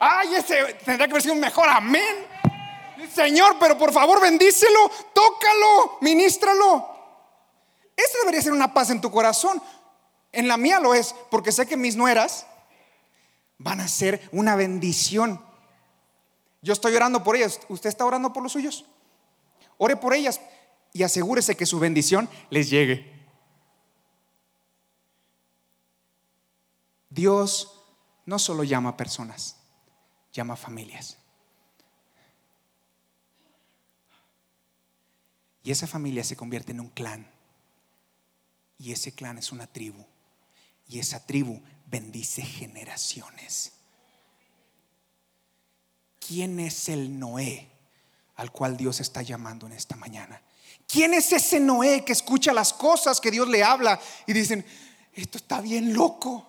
Ay, 0.00 0.34
ese 0.34 0.74
tendría 0.84 1.06
que 1.06 1.12
haber 1.12 1.22
sido 1.22 1.34
un 1.34 1.40
mejor 1.40 1.68
amén. 1.68 2.26
Señor, 3.14 3.56
pero 3.60 3.78
por 3.78 3.92
favor 3.92 4.20
bendícelo, 4.20 4.90
tócalo, 5.12 5.98
ministralo. 6.00 6.96
Esa 7.96 8.18
debería 8.18 8.42
ser 8.42 8.52
una 8.52 8.74
paz 8.74 8.90
en 8.90 9.00
tu 9.00 9.10
corazón. 9.10 9.62
En 10.32 10.48
la 10.48 10.56
mía 10.56 10.80
lo 10.80 10.94
es, 10.94 11.14
porque 11.30 11.52
sé 11.52 11.66
que 11.66 11.76
mis 11.76 11.96
nueras 11.96 12.46
van 13.58 13.80
a 13.80 13.88
ser 13.88 14.28
una 14.32 14.56
bendición. 14.56 15.40
Yo 16.60 16.72
estoy 16.72 16.96
orando 16.96 17.22
por 17.22 17.36
ellas. 17.36 17.60
¿Usted 17.68 17.88
está 17.88 18.04
orando 18.04 18.32
por 18.32 18.42
los 18.42 18.52
suyos? 18.52 18.84
Ore 19.78 19.96
por 19.96 20.14
ellas 20.14 20.40
y 20.92 21.02
asegúrese 21.02 21.56
que 21.56 21.66
su 21.66 21.78
bendición 21.78 22.28
les 22.50 22.70
llegue. 22.70 23.14
Dios 27.10 27.82
no 28.24 28.38
solo 28.38 28.64
llama 28.64 28.90
a 28.90 28.96
personas, 28.96 29.56
llama 30.32 30.54
a 30.54 30.56
familias. 30.56 31.18
Y 35.62 35.70
esa 35.70 35.86
familia 35.86 36.22
se 36.24 36.36
convierte 36.36 36.72
en 36.72 36.80
un 36.80 36.90
clan. 36.90 37.28
Y 38.78 38.92
ese 38.92 39.12
clan 39.12 39.36
es 39.38 39.50
una 39.50 39.66
tribu. 39.66 40.04
Y 40.88 40.98
esa 41.00 41.26
tribu 41.26 41.60
bendice 41.86 42.42
generaciones. 42.42 43.72
¿Quién 46.20 46.60
es 46.60 46.88
el 46.88 47.18
Noé 47.18 47.75
al 48.36 48.52
cual 48.52 48.76
Dios 48.76 49.00
está 49.00 49.22
llamando 49.22 49.66
en 49.66 49.72
esta 49.72 49.96
mañana? 49.96 50.40
¿Quién 50.86 51.14
es 51.14 51.32
ese 51.32 51.58
Noé 51.58 52.04
que 52.04 52.12
escucha 52.12 52.52
las 52.52 52.72
cosas 52.72 53.20
que 53.20 53.30
Dios 53.30 53.48
le 53.48 53.64
habla 53.64 54.00
y 54.26 54.32
dicen, 54.32 54.64
esto 55.12 55.38
está 55.38 55.60
bien 55.60 55.92
loco? 55.92 56.46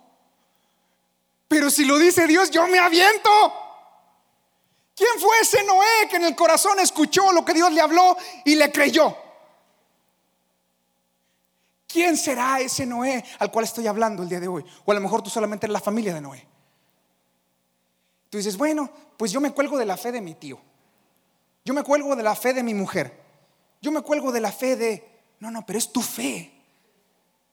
Pero 1.48 1.70
si 1.70 1.86
lo 1.86 1.98
dice 1.98 2.28
Dios, 2.28 2.52
yo 2.52 2.68
me 2.68 2.80
aviento. 2.80 3.30
¿Quién 4.96 5.20
fue 5.20 5.40
ese 5.42 5.64
Noé 5.64 6.08
que 6.10 6.18
en 6.18 6.26
el 6.26 6.36
corazón 6.36 6.80
escuchó 6.80 7.32
lo 7.32 7.46
que 7.46 7.54
Dios 7.54 7.72
le 7.72 7.82
habló 7.82 8.18
y 8.46 8.56
le 8.56 8.72
creyó? 8.72 9.16
¿Quién 11.88 12.18
será 12.18 12.60
ese 12.60 12.86
Noé 12.86 13.24
al 13.40 13.50
cual 13.50 13.66
estoy 13.66 13.88
hablando 13.88 14.24
el 14.24 14.30
día 14.30 14.40
de 14.40 14.48
hoy? 14.48 14.66
O 14.86 14.92
a 14.92 14.96
lo 14.96 15.02
mejor 15.02 15.22
tú 15.22 15.30
solamente 15.30 15.66
eres 15.66 15.74
la 15.74 15.80
familia 15.80 16.14
de 16.14 16.22
Noé. 16.22 16.48
Tú 18.30 18.38
dices, 18.38 18.58
bueno, 18.58 18.90
pues 19.16 19.32
yo 19.32 19.40
me 19.40 19.52
cuelgo 19.52 19.78
de 19.78 19.86
la 19.86 19.96
fe 19.96 20.12
de 20.12 20.20
mi 20.20 20.36
tío. 20.36 20.60
Yo 21.68 21.74
me 21.74 21.84
cuelgo 21.84 22.16
de 22.16 22.24
la 22.24 22.34
fe 22.34 22.54
de 22.54 22.64
mi 22.64 22.74
mujer. 22.74 23.12
Yo 23.82 23.92
me 23.92 24.00
cuelgo 24.00 24.32
de 24.32 24.40
la 24.40 24.54
fe 24.54 24.78
de... 24.78 25.04
No, 25.42 25.52
no, 25.52 25.66
pero 25.66 25.78
es 25.78 25.92
tu 25.92 26.02
fe. 26.02 26.50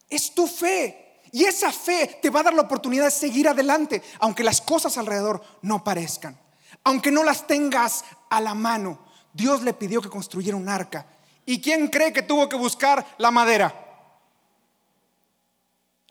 Es 0.08 0.32
tu 0.32 0.46
fe. 0.46 1.18
Y 1.32 1.42
esa 1.42 1.72
fe 1.72 2.20
te 2.22 2.30
va 2.30 2.38
a 2.38 2.42
dar 2.44 2.54
la 2.54 2.62
oportunidad 2.62 3.06
de 3.06 3.10
seguir 3.10 3.48
adelante, 3.48 4.04
aunque 4.20 4.44
las 4.44 4.60
cosas 4.60 4.96
alrededor 4.98 5.42
no 5.62 5.82
parezcan. 5.82 6.38
Aunque 6.84 7.10
no 7.10 7.24
las 7.24 7.48
tengas 7.48 8.04
a 8.30 8.40
la 8.40 8.54
mano. 8.54 9.04
Dios 9.32 9.62
le 9.62 9.74
pidió 9.74 10.00
que 10.00 10.08
construyera 10.08 10.56
un 10.56 10.68
arca. 10.68 11.08
¿Y 11.44 11.60
quién 11.60 11.88
cree 11.88 12.12
que 12.12 12.22
tuvo 12.22 12.48
que 12.48 12.54
buscar 12.54 13.04
la 13.18 13.32
madera? 13.32 13.74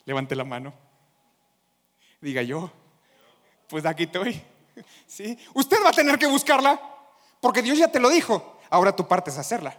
Levante 0.03 0.35
la 0.35 0.43
mano. 0.43 0.73
Diga 2.19 2.41
yo. 2.41 2.69
Pues 3.69 3.85
aquí 3.85 4.03
estoy. 4.03 4.43
¿Sí? 5.07 5.39
Usted 5.53 5.77
va 5.81 5.91
a 5.91 5.93
tener 5.93 6.19
que 6.19 6.27
buscarla. 6.27 6.92
Porque 7.43 7.62
Dios 7.62 7.77
ya 7.77 7.89
te 7.89 7.99
lo 7.99 8.10
dijo. 8.10 8.56
Ahora 8.69 8.95
tu 8.95 9.06
parte 9.06 9.29
es 9.29 9.38
hacerla. 9.38 9.77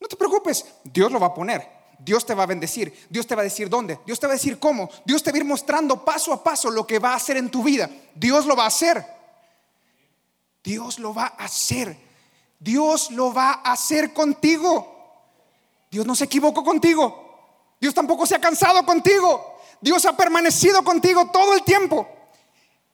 No 0.00 0.08
te 0.08 0.16
preocupes. 0.16 0.66
Dios 0.82 1.12
lo 1.12 1.20
va 1.20 1.28
a 1.28 1.34
poner. 1.34 1.64
Dios 2.00 2.26
te 2.26 2.34
va 2.34 2.42
a 2.42 2.46
bendecir. 2.46 3.06
Dios 3.08 3.28
te 3.28 3.36
va 3.36 3.42
a 3.42 3.44
decir 3.44 3.68
dónde. 3.68 4.00
Dios 4.04 4.18
te 4.18 4.26
va 4.26 4.32
a 4.32 4.34
decir 4.34 4.58
cómo. 4.58 4.90
Dios 5.04 5.22
te 5.22 5.30
va 5.30 5.36
a 5.36 5.38
ir 5.38 5.44
mostrando 5.44 6.04
paso 6.04 6.32
a 6.32 6.42
paso 6.42 6.68
lo 6.68 6.84
que 6.84 6.98
va 6.98 7.12
a 7.12 7.14
hacer 7.14 7.36
en 7.36 7.48
tu 7.48 7.62
vida. 7.62 7.88
Dios 8.16 8.44
lo 8.44 8.56
va 8.56 8.64
a 8.64 8.66
hacer. 8.66 9.06
Dios 10.64 10.98
lo 10.98 11.14
va 11.14 11.26
a 11.26 11.44
hacer. 11.44 11.96
Dios 12.58 13.12
lo 13.12 13.32
va 13.32 13.60
a 13.62 13.70
hacer 13.70 14.12
contigo. 14.12 15.14
Dios 15.92 16.04
no 16.04 16.16
se 16.16 16.24
equivocó 16.24 16.64
contigo. 16.64 17.76
Dios 17.80 17.94
tampoco 17.94 18.26
se 18.26 18.34
ha 18.34 18.40
cansado 18.40 18.84
contigo. 18.84 19.60
Dios 19.80 20.04
ha 20.06 20.16
permanecido 20.16 20.82
contigo 20.82 21.30
todo 21.30 21.54
el 21.54 21.62
tiempo. 21.62 22.08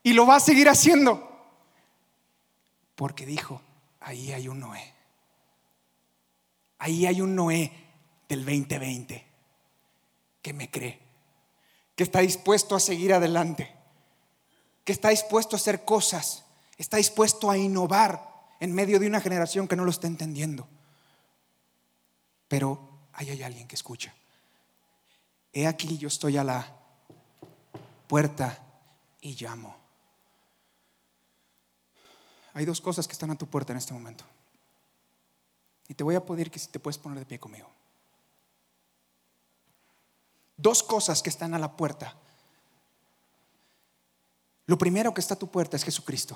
Y 0.03 0.13
lo 0.13 0.27
va 0.27 0.35
a 0.35 0.39
seguir 0.39 0.69
haciendo. 0.69 1.26
Porque 2.97 3.27
dijo, 3.27 3.61
ahí 3.99 4.31
hay 4.33 4.47
un 4.47 4.59
Noé. 4.59 4.91
Ahí 6.79 7.05
hay 7.05 7.21
un 7.21 7.35
Noé 7.35 7.71
del 8.27 8.43
2020 8.43 9.23
que 10.41 10.53
me 10.53 10.71
cree, 10.71 10.99
que 11.95 12.03
está 12.03 12.21
dispuesto 12.21 12.75
a 12.75 12.79
seguir 12.79 13.13
adelante, 13.13 13.71
que 14.83 14.93
está 14.93 15.09
dispuesto 15.09 15.55
a 15.55 15.59
hacer 15.59 15.85
cosas, 15.85 16.43
está 16.75 16.97
dispuesto 16.97 17.51
a 17.51 17.57
innovar 17.57 18.33
en 18.59 18.73
medio 18.73 18.99
de 18.99 19.05
una 19.05 19.21
generación 19.21 19.67
que 19.67 19.75
no 19.75 19.85
lo 19.85 19.91
está 19.91 20.07
entendiendo. 20.07 20.67
Pero 22.47 22.89
ahí 23.13 23.29
hay 23.29 23.43
alguien 23.43 23.67
que 23.67 23.75
escucha. 23.75 24.11
He 25.53 25.67
aquí 25.67 25.99
yo 25.99 26.07
estoy 26.07 26.37
a 26.37 26.43
la 26.43 26.75
puerta 28.07 28.57
y 29.21 29.35
llamo. 29.35 29.76
Hay 32.57 32.65
dos 32.65 32.81
cosas 32.81 33.07
que 33.07 33.13
están 33.13 33.29
a 33.29 33.37
tu 33.37 33.45
puerta 33.45 33.71
en 33.71 33.77
este 33.77 33.93
momento. 33.93 34.23
Y 35.87 35.93
te 35.93 36.03
voy 36.03 36.15
a 36.15 36.25
pedir 36.25 36.49
que 36.49 36.57
si 36.57 36.69
te 36.69 36.79
puedes 36.79 36.97
poner 36.97 37.19
de 37.19 37.25
pie 37.27 37.39
conmigo. 37.39 37.69
Dos 40.57 40.81
cosas 40.81 41.21
que 41.21 41.29
están 41.29 41.53
a 41.53 41.59
la 41.59 41.77
puerta. 41.77 42.15
Lo 44.65 44.75
primero 44.75 45.13
que 45.13 45.21
está 45.21 45.35
a 45.35 45.37
tu 45.37 45.51
puerta 45.51 45.77
es 45.77 45.83
Jesucristo. 45.83 46.35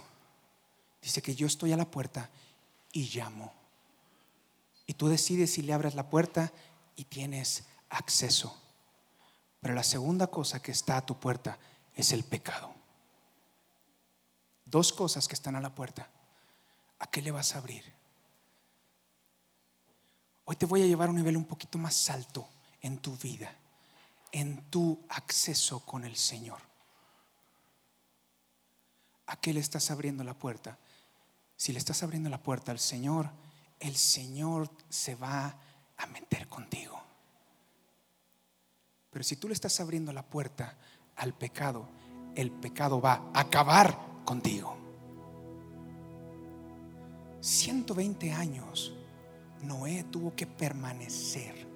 Dice 1.02 1.24
que 1.24 1.34
yo 1.34 1.48
estoy 1.48 1.74
a 1.74 1.78
la 1.78 1.90
puerta 1.90 2.30
y 2.92 3.10
llamo. 3.10 3.52
Y 4.86 4.94
tú 4.94 5.08
decides 5.08 5.52
si 5.52 5.64
le 5.64 5.74
abres 5.74 5.96
la 5.96 6.08
puerta 6.08 6.52
y 6.96 7.06
tienes 7.06 7.64
acceso. 7.90 8.56
Pero 9.60 9.74
la 9.74 9.84
segunda 9.84 10.28
cosa 10.28 10.62
que 10.62 10.72
está 10.72 10.98
a 10.98 11.06
tu 11.08 11.20
puerta 11.20 11.58
es 11.96 12.12
el 12.12 12.24
pecado. 12.24 12.81
Dos 14.72 14.94
cosas 14.94 15.28
que 15.28 15.36
están 15.36 15.58
a 15.58 15.62
la 15.62 15.76
puerta. 15.76 16.10
¿A 17.00 17.08
qué 17.08 17.22
le 17.22 17.32
vas 17.32 17.54
a 17.54 17.58
abrir? 17.58 17.84
Hoy 20.46 20.56
te 20.56 20.66
voy 20.66 20.82
a 20.82 20.86
llevar 20.86 21.10
a 21.10 21.12
un 21.12 21.18
nivel 21.18 21.36
un 21.36 21.44
poquito 21.44 21.78
más 21.78 22.10
alto 22.10 22.48
en 22.80 22.98
tu 23.00 23.18
vida, 23.18 23.54
en 24.32 24.70
tu 24.70 24.98
acceso 25.10 25.82
con 25.86 26.06
el 26.06 26.16
Señor. 26.16 26.60
¿A 29.26 29.36
qué 29.36 29.54
le 29.54 29.60
estás 29.60 29.92
abriendo 29.92 30.24
la 30.24 30.36
puerta? 30.36 30.78
Si 31.58 31.74
le 31.74 31.80
estás 31.80 32.02
abriendo 32.02 32.30
la 32.30 32.42
puerta 32.42 32.72
al 32.72 32.80
Señor, 32.80 33.30
el 33.78 33.98
Señor 33.98 34.70
se 34.88 35.16
va 35.16 35.54
a 35.98 36.06
meter 36.08 36.48
contigo. 36.48 36.98
Pero 39.10 39.24
si 39.24 39.36
tú 39.36 39.50
le 39.50 39.54
estás 39.54 39.82
abriendo 39.82 40.14
la 40.14 40.24
puerta 40.24 40.78
al 41.18 41.34
pecado, 41.34 41.90
el 42.36 42.52
pecado 42.52 43.02
va 43.02 43.30
a 43.34 43.42
acabar 43.42 44.11
contigo. 44.32 44.78
120 47.42 48.32
años 48.32 48.96
Noé 49.62 50.06
tuvo 50.06 50.34
que 50.34 50.48
permanecer 50.48 51.68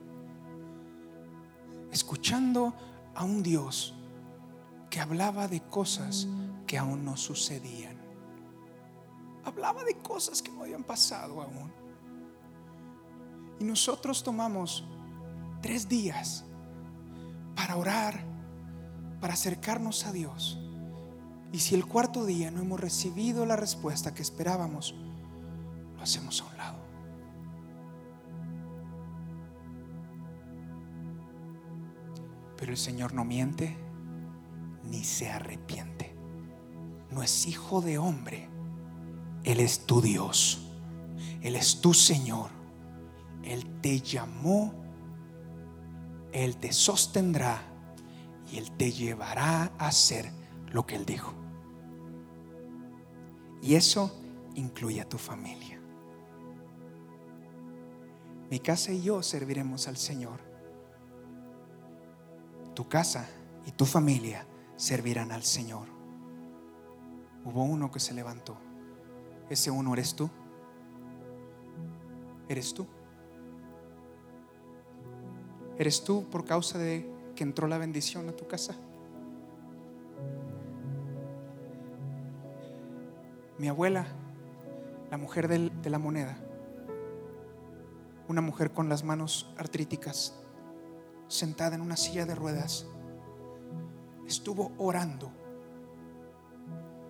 escuchando 1.92 2.74
a 3.14 3.26
un 3.26 3.44
Dios 3.44 3.94
que 4.90 5.02
hablaba 5.02 5.50
de 5.50 5.60
cosas 5.64 6.30
que 6.66 6.78
aún 6.78 7.04
no 7.04 7.18
sucedían. 7.18 7.98
Hablaba 9.44 9.84
de 9.84 9.98
cosas 9.98 10.42
que 10.42 10.50
no 10.50 10.62
habían 10.62 10.86
pasado 10.86 11.42
aún. 11.42 11.74
Y 13.60 13.66
nosotros 13.66 14.24
tomamos 14.24 14.86
tres 15.62 15.90
días 15.90 16.46
para 17.54 17.76
orar, 17.76 18.24
para 19.20 19.34
acercarnos 19.34 20.06
a 20.06 20.14
Dios. 20.14 20.65
Y 21.52 21.60
si 21.60 21.76
el 21.76 21.86
cuarto 21.86 22.26
día 22.26 22.52
no 22.52 22.62
hemos 22.62 22.80
recibido 22.80 23.46
la 23.46 23.56
respuesta 23.56 24.14
que 24.14 24.22
esperábamos, 24.22 24.96
lo 25.96 26.02
hacemos 26.02 26.42
a 26.42 26.46
un 26.46 26.58
lado. 26.58 26.78
Pero 32.58 32.72
el 32.72 32.78
Señor 32.78 33.14
no 33.14 33.24
miente 33.24 33.78
ni 34.84 35.04
se 35.04 35.30
arrepiente. 35.30 36.16
No 37.12 37.24
es 37.24 37.48
hijo 37.48 37.82
de 37.82 37.98
hombre. 37.98 38.50
Él 39.44 39.60
es 39.60 39.86
tu 39.86 40.02
Dios. 40.02 40.68
Él 41.42 41.56
es 41.56 41.80
tu 41.82 41.94
Señor. 41.94 42.50
Él 43.44 43.80
te 43.82 44.00
llamó 44.02 44.86
él 46.36 46.58
te 46.58 46.74
sostendrá 46.74 47.62
y 48.52 48.58
Él 48.58 48.70
te 48.72 48.92
llevará 48.92 49.72
a 49.80 49.88
hacer 49.88 50.30
lo 50.76 50.86
que 50.86 50.96
Él 50.98 51.06
dijo. 51.06 51.32
Y 53.62 53.76
eso 53.76 54.12
incluye 54.56 55.00
a 55.00 55.08
tu 55.08 55.18
familia. 55.18 55.80
Mi 58.50 58.60
casa 58.60 58.92
y 58.92 59.02
yo 59.02 59.24
serviremos 59.24 59.88
al 59.88 59.96
Señor. 59.96 60.42
Tu 62.74 62.90
casa 62.90 63.26
y 63.66 63.72
tu 63.72 63.86
familia 63.86 64.46
servirán 64.76 65.32
al 65.32 65.44
Señor. 65.44 65.88
hubo 67.46 67.64
uno 67.64 67.90
que 67.90 68.02
se 68.02 68.14
levantó. 68.14 68.58
Ese 69.50 69.72
uno 69.72 69.94
eres 69.94 70.14
tú. 70.14 70.30
¿Eres 72.50 72.74
tú? 72.74 72.86
¿Eres 75.78 76.04
tú 76.04 76.26
por 76.30 76.44
causa 76.44 76.78
de 76.78 77.10
que 77.34 77.44
entró 77.44 77.66
la 77.68 77.78
bendición 77.78 78.28
a 78.28 78.34
tu 78.34 78.46
casa? 78.46 78.76
Mi 83.58 83.70
abuela, 83.70 84.06
la 85.10 85.18
mujer 85.18 85.48
de 85.48 85.90
la 85.90 85.98
moneda, 85.98 86.38
una 88.28 88.42
mujer 88.42 88.72
con 88.72 88.90
las 88.90 89.06
manos 89.06 89.54
artríticas, 89.58 90.38
sentada 91.30 91.76
en 91.76 91.82
una 91.82 91.96
silla 91.96 92.26
de 92.26 92.36
ruedas, 92.36 92.86
estuvo 94.28 94.74
orando 94.78 95.32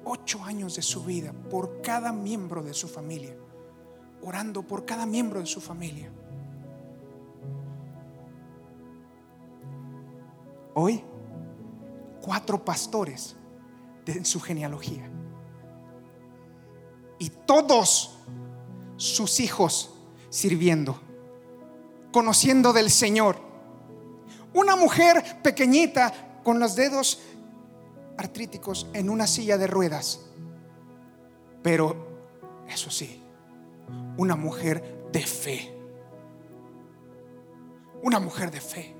ocho 0.03 0.43
años 0.43 0.75
de 0.75 0.83
su 0.83 1.03
vida 1.03 1.33
por 1.49 1.81
cada 1.81 2.11
miembro 2.11 2.61
de 2.61 2.75
su 2.75 2.87
familia, 2.87 3.35
orando 4.21 4.61
por 4.61 4.85
cada 4.85 5.07
miembro 5.07 5.39
de 5.39 5.47
su 5.47 5.59
familia. 5.59 6.11
Hoy, 10.75 11.03
cuatro 12.21 12.63
pastores 12.63 13.35
de 14.05 14.23
su 14.25 14.39
genealogía 14.39 15.09
y 17.19 17.29
todos 17.29 18.17
sus 18.97 19.39
hijos 19.39 19.93
sirviendo, 20.29 20.99
conociendo 22.11 22.73
del 22.73 22.89
Señor. 22.89 23.37
Una 24.53 24.75
mujer 24.75 25.41
pequeñita 25.41 26.41
con 26.43 26.59
los 26.59 26.75
dedos 26.75 27.21
artríticos 28.17 28.87
en 28.93 29.09
una 29.09 29.27
silla 29.27 29.57
de 29.57 29.67
ruedas. 29.67 30.21
Pero, 31.61 32.07
eso 32.67 32.89
sí, 32.89 33.21
una 34.17 34.35
mujer 34.35 35.09
de 35.11 35.21
fe. 35.21 35.71
Una 38.03 38.19
mujer 38.19 38.51
de 38.51 38.61
fe. 38.61 38.95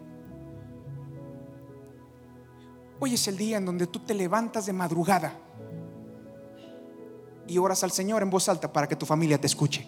Hoy 2.99 3.13
es 3.13 3.27
el 3.27 3.37
día 3.37 3.57
en 3.57 3.65
donde 3.65 3.87
tú 3.87 3.99
te 3.99 4.13
levantas 4.13 4.65
de 4.65 4.73
madrugada 4.73 5.37
y 7.47 7.57
oras 7.57 7.83
al 7.83 7.91
Señor 7.91 8.21
en 8.21 8.29
voz 8.29 8.49
alta 8.49 8.71
para 8.71 8.87
que 8.87 8.95
tu 8.95 9.05
familia 9.05 9.39
te 9.39 9.47
escuche. 9.47 9.87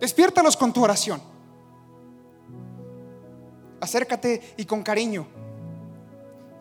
Despiértalos 0.00 0.56
con 0.56 0.72
tu 0.72 0.82
oración. 0.82 1.20
Acércate 3.80 4.54
y 4.56 4.64
con 4.64 4.82
cariño 4.82 5.26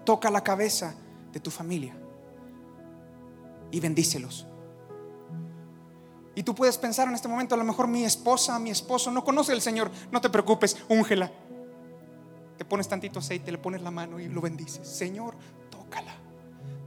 toca 0.06 0.30
la 0.30 0.44
cabeza 0.44 0.96
de 1.34 1.40
tu 1.40 1.52
familia 1.52 1.96
y 3.72 3.80
bendícelos. 3.80 4.48
Y 6.36 6.44
tú 6.44 6.54
puedes 6.54 6.78
pensar 6.78 7.08
en 7.08 7.16
este 7.16 7.28
momento, 7.28 7.56
a 7.56 7.58
lo 7.58 7.64
mejor 7.64 7.88
mi 7.88 8.04
esposa, 8.04 8.60
mi 8.60 8.70
esposo 8.70 9.12
no 9.12 9.24
conoce 9.24 9.54
al 9.54 9.62
Señor. 9.62 9.90
No 10.12 10.22
te 10.22 10.30
preocupes, 10.30 10.78
úngela. 10.88 11.32
Te 12.58 12.64
pones 12.64 12.88
tantito 12.88 13.20
aceite, 13.20 13.52
le 13.52 13.58
pones 13.58 13.82
la 13.82 13.90
mano 13.92 14.20
y 14.20 14.30
lo 14.30 14.40
bendices. 14.40 14.88
Señor, 14.88 15.36
tócala, 15.72 16.16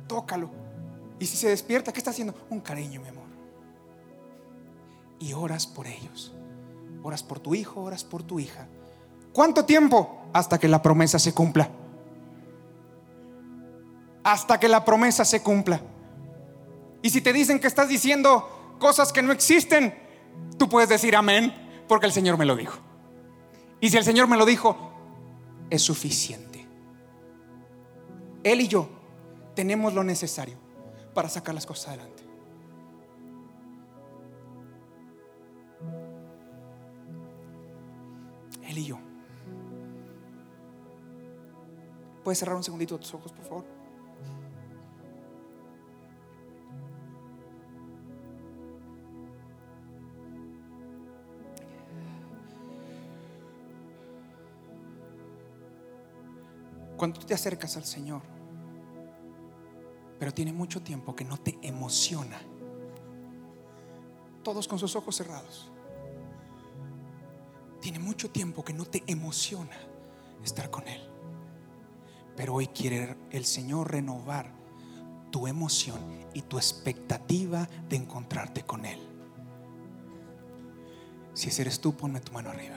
tócalo. 0.06 0.59
Y 1.20 1.26
si 1.26 1.36
se 1.36 1.48
despierta, 1.48 1.92
¿qué 1.92 2.00
está 2.00 2.10
haciendo? 2.10 2.34
Un 2.50 2.60
cariño, 2.60 3.00
mi 3.00 3.08
amor. 3.08 3.28
Y 5.20 5.32
oras 5.32 5.68
por 5.68 5.86
ellos. 5.86 6.32
Oras 7.04 7.22
por 7.22 7.38
tu 7.38 7.54
hijo, 7.54 7.80
oras 7.82 8.02
por 8.02 8.24
tu 8.24 8.40
hija. 8.40 8.66
¿Cuánto 9.32 9.64
tiempo? 9.64 10.22
Hasta 10.32 10.58
que 10.58 10.66
la 10.66 10.82
promesa 10.82 11.20
se 11.20 11.32
cumpla 11.32 11.70
hasta 14.22 14.60
que 14.60 14.68
la 14.68 14.84
promesa 14.84 15.24
se 15.24 15.42
cumpla. 15.42 15.80
Y 17.02 17.10
si 17.10 17.20
te 17.20 17.32
dicen 17.32 17.58
que 17.58 17.66
estás 17.66 17.88
diciendo 17.88 18.76
cosas 18.78 19.12
que 19.12 19.22
no 19.22 19.32
existen, 19.32 19.94
tú 20.58 20.68
puedes 20.68 20.88
decir 20.88 21.16
amén, 21.16 21.84
porque 21.88 22.06
el 22.06 22.12
Señor 22.12 22.38
me 22.38 22.44
lo 22.44 22.56
dijo. 22.56 22.78
Y 23.80 23.90
si 23.90 23.96
el 23.96 24.04
Señor 24.04 24.28
me 24.28 24.36
lo 24.36 24.44
dijo, 24.44 24.92
es 25.70 25.82
suficiente. 25.82 26.66
Él 28.44 28.60
y 28.60 28.68
yo 28.68 28.88
tenemos 29.54 29.94
lo 29.94 30.04
necesario 30.04 30.56
para 31.14 31.28
sacar 31.28 31.54
las 31.54 31.66
cosas 31.66 31.88
adelante. 31.88 32.22
Él 38.62 38.78
y 38.78 38.86
yo. 38.86 38.98
¿Puedes 42.22 42.38
cerrar 42.38 42.56
un 42.56 42.62
segundito 42.62 42.98
tus 42.98 43.14
ojos, 43.14 43.32
por 43.32 43.44
favor? 43.44 43.64
Cuando 56.96 57.18
te 57.20 57.32
acercas 57.32 57.78
al 57.78 57.84
Señor, 57.86 58.20
pero 60.20 60.34
tiene 60.34 60.52
mucho 60.52 60.82
tiempo 60.82 61.16
que 61.16 61.24
no 61.24 61.38
te 61.38 61.58
emociona, 61.62 62.38
todos 64.44 64.68
con 64.68 64.78
sus 64.78 64.94
ojos 64.94 65.16
cerrados, 65.16 65.70
tiene 67.80 67.98
mucho 67.98 68.30
tiempo 68.30 68.62
que 68.62 68.74
no 68.74 68.84
te 68.84 69.02
emociona 69.06 69.78
estar 70.44 70.70
con 70.70 70.86
Él. 70.86 71.00
Pero 72.36 72.54
hoy 72.54 72.66
quiere 72.66 73.16
el 73.30 73.46
Señor 73.46 73.90
renovar 73.90 74.52
tu 75.30 75.46
emoción 75.46 76.26
y 76.34 76.42
tu 76.42 76.58
expectativa 76.58 77.66
de 77.88 77.96
encontrarte 77.96 78.62
con 78.62 78.84
Él. 78.84 79.00
Si 81.32 81.48
ese 81.48 81.62
eres 81.62 81.80
tú, 81.80 81.96
ponme 81.96 82.20
tu 82.20 82.32
mano 82.32 82.50
arriba. 82.50 82.76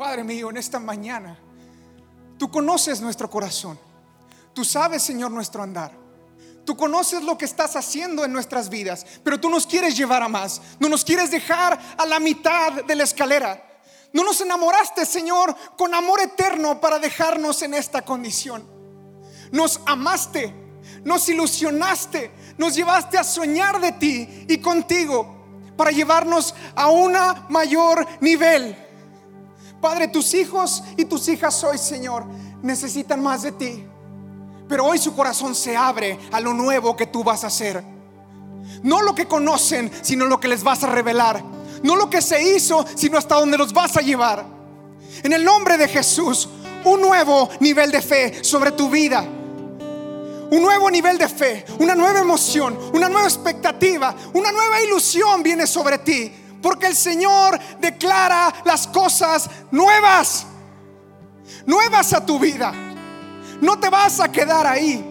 Padre 0.00 0.24
mío, 0.24 0.48
en 0.48 0.56
esta 0.56 0.78
mañana, 0.78 1.38
tú 2.38 2.50
conoces 2.50 3.02
nuestro 3.02 3.28
corazón. 3.28 3.78
Tú 4.54 4.64
sabes, 4.64 5.02
Señor, 5.02 5.30
nuestro 5.30 5.62
andar. 5.62 5.92
Tú 6.64 6.74
conoces 6.74 7.22
lo 7.22 7.36
que 7.36 7.44
estás 7.44 7.76
haciendo 7.76 8.24
en 8.24 8.32
nuestras 8.32 8.70
vidas, 8.70 9.04
pero 9.22 9.38
tú 9.38 9.50
nos 9.50 9.66
quieres 9.66 9.94
llevar 9.94 10.22
a 10.22 10.28
más. 10.28 10.62
No 10.78 10.88
nos 10.88 11.04
quieres 11.04 11.30
dejar 11.30 11.78
a 11.98 12.06
la 12.06 12.18
mitad 12.18 12.82
de 12.82 12.94
la 12.94 13.04
escalera. 13.04 13.62
No 14.14 14.24
nos 14.24 14.40
enamoraste, 14.40 15.04
Señor, 15.04 15.54
con 15.76 15.94
amor 15.94 16.22
eterno 16.22 16.80
para 16.80 16.98
dejarnos 16.98 17.60
en 17.60 17.74
esta 17.74 18.00
condición. 18.00 18.66
Nos 19.52 19.82
amaste, 19.84 20.50
nos 21.04 21.28
ilusionaste, 21.28 22.30
nos 22.56 22.74
llevaste 22.74 23.18
a 23.18 23.22
soñar 23.22 23.78
de 23.82 23.92
ti 23.92 24.46
y 24.48 24.56
contigo 24.62 25.74
para 25.76 25.90
llevarnos 25.90 26.54
a 26.74 26.88
un 26.88 27.14
mayor 27.50 28.06
nivel. 28.22 28.86
Padre, 29.80 30.08
tus 30.08 30.34
hijos 30.34 30.82
y 30.96 31.06
tus 31.06 31.26
hijas 31.28 31.64
hoy, 31.64 31.78
Señor, 31.78 32.26
necesitan 32.62 33.22
más 33.22 33.42
de 33.42 33.52
ti. 33.52 33.86
Pero 34.68 34.84
hoy 34.84 34.98
su 34.98 35.14
corazón 35.16 35.54
se 35.54 35.76
abre 35.76 36.18
a 36.30 36.40
lo 36.40 36.52
nuevo 36.52 36.94
que 36.94 37.06
tú 37.06 37.24
vas 37.24 37.44
a 37.44 37.46
hacer. 37.46 37.82
No 38.82 39.00
lo 39.02 39.14
que 39.14 39.26
conocen, 39.26 39.90
sino 40.02 40.26
lo 40.26 40.38
que 40.38 40.48
les 40.48 40.62
vas 40.62 40.84
a 40.84 40.88
revelar. 40.88 41.42
No 41.82 41.96
lo 41.96 42.10
que 42.10 42.20
se 42.20 42.54
hizo, 42.54 42.84
sino 42.94 43.16
hasta 43.16 43.36
donde 43.36 43.56
los 43.56 43.72
vas 43.72 43.96
a 43.96 44.02
llevar. 44.02 44.44
En 45.22 45.32
el 45.32 45.44
nombre 45.44 45.78
de 45.78 45.88
Jesús, 45.88 46.48
un 46.84 47.00
nuevo 47.00 47.48
nivel 47.60 47.90
de 47.90 48.02
fe 48.02 48.44
sobre 48.44 48.72
tu 48.72 48.90
vida. 48.90 49.22
Un 49.22 50.62
nuevo 50.62 50.90
nivel 50.90 51.16
de 51.16 51.28
fe, 51.28 51.64
una 51.78 51.94
nueva 51.94 52.20
emoción, 52.20 52.76
una 52.92 53.08
nueva 53.08 53.28
expectativa, 53.28 54.14
una 54.34 54.52
nueva 54.52 54.82
ilusión 54.82 55.42
viene 55.42 55.66
sobre 55.66 55.98
ti 55.98 56.39
porque 56.62 56.86
el 56.86 56.96
Señor 56.96 57.58
declara 57.80 58.52
las 58.64 58.86
cosas 58.86 59.48
nuevas, 59.70 60.46
nuevas 61.66 62.12
a 62.12 62.24
tu 62.24 62.38
vida. 62.38 62.72
No 63.60 63.78
te 63.78 63.88
vas 63.88 64.20
a 64.20 64.30
quedar 64.30 64.66
ahí. 64.66 65.06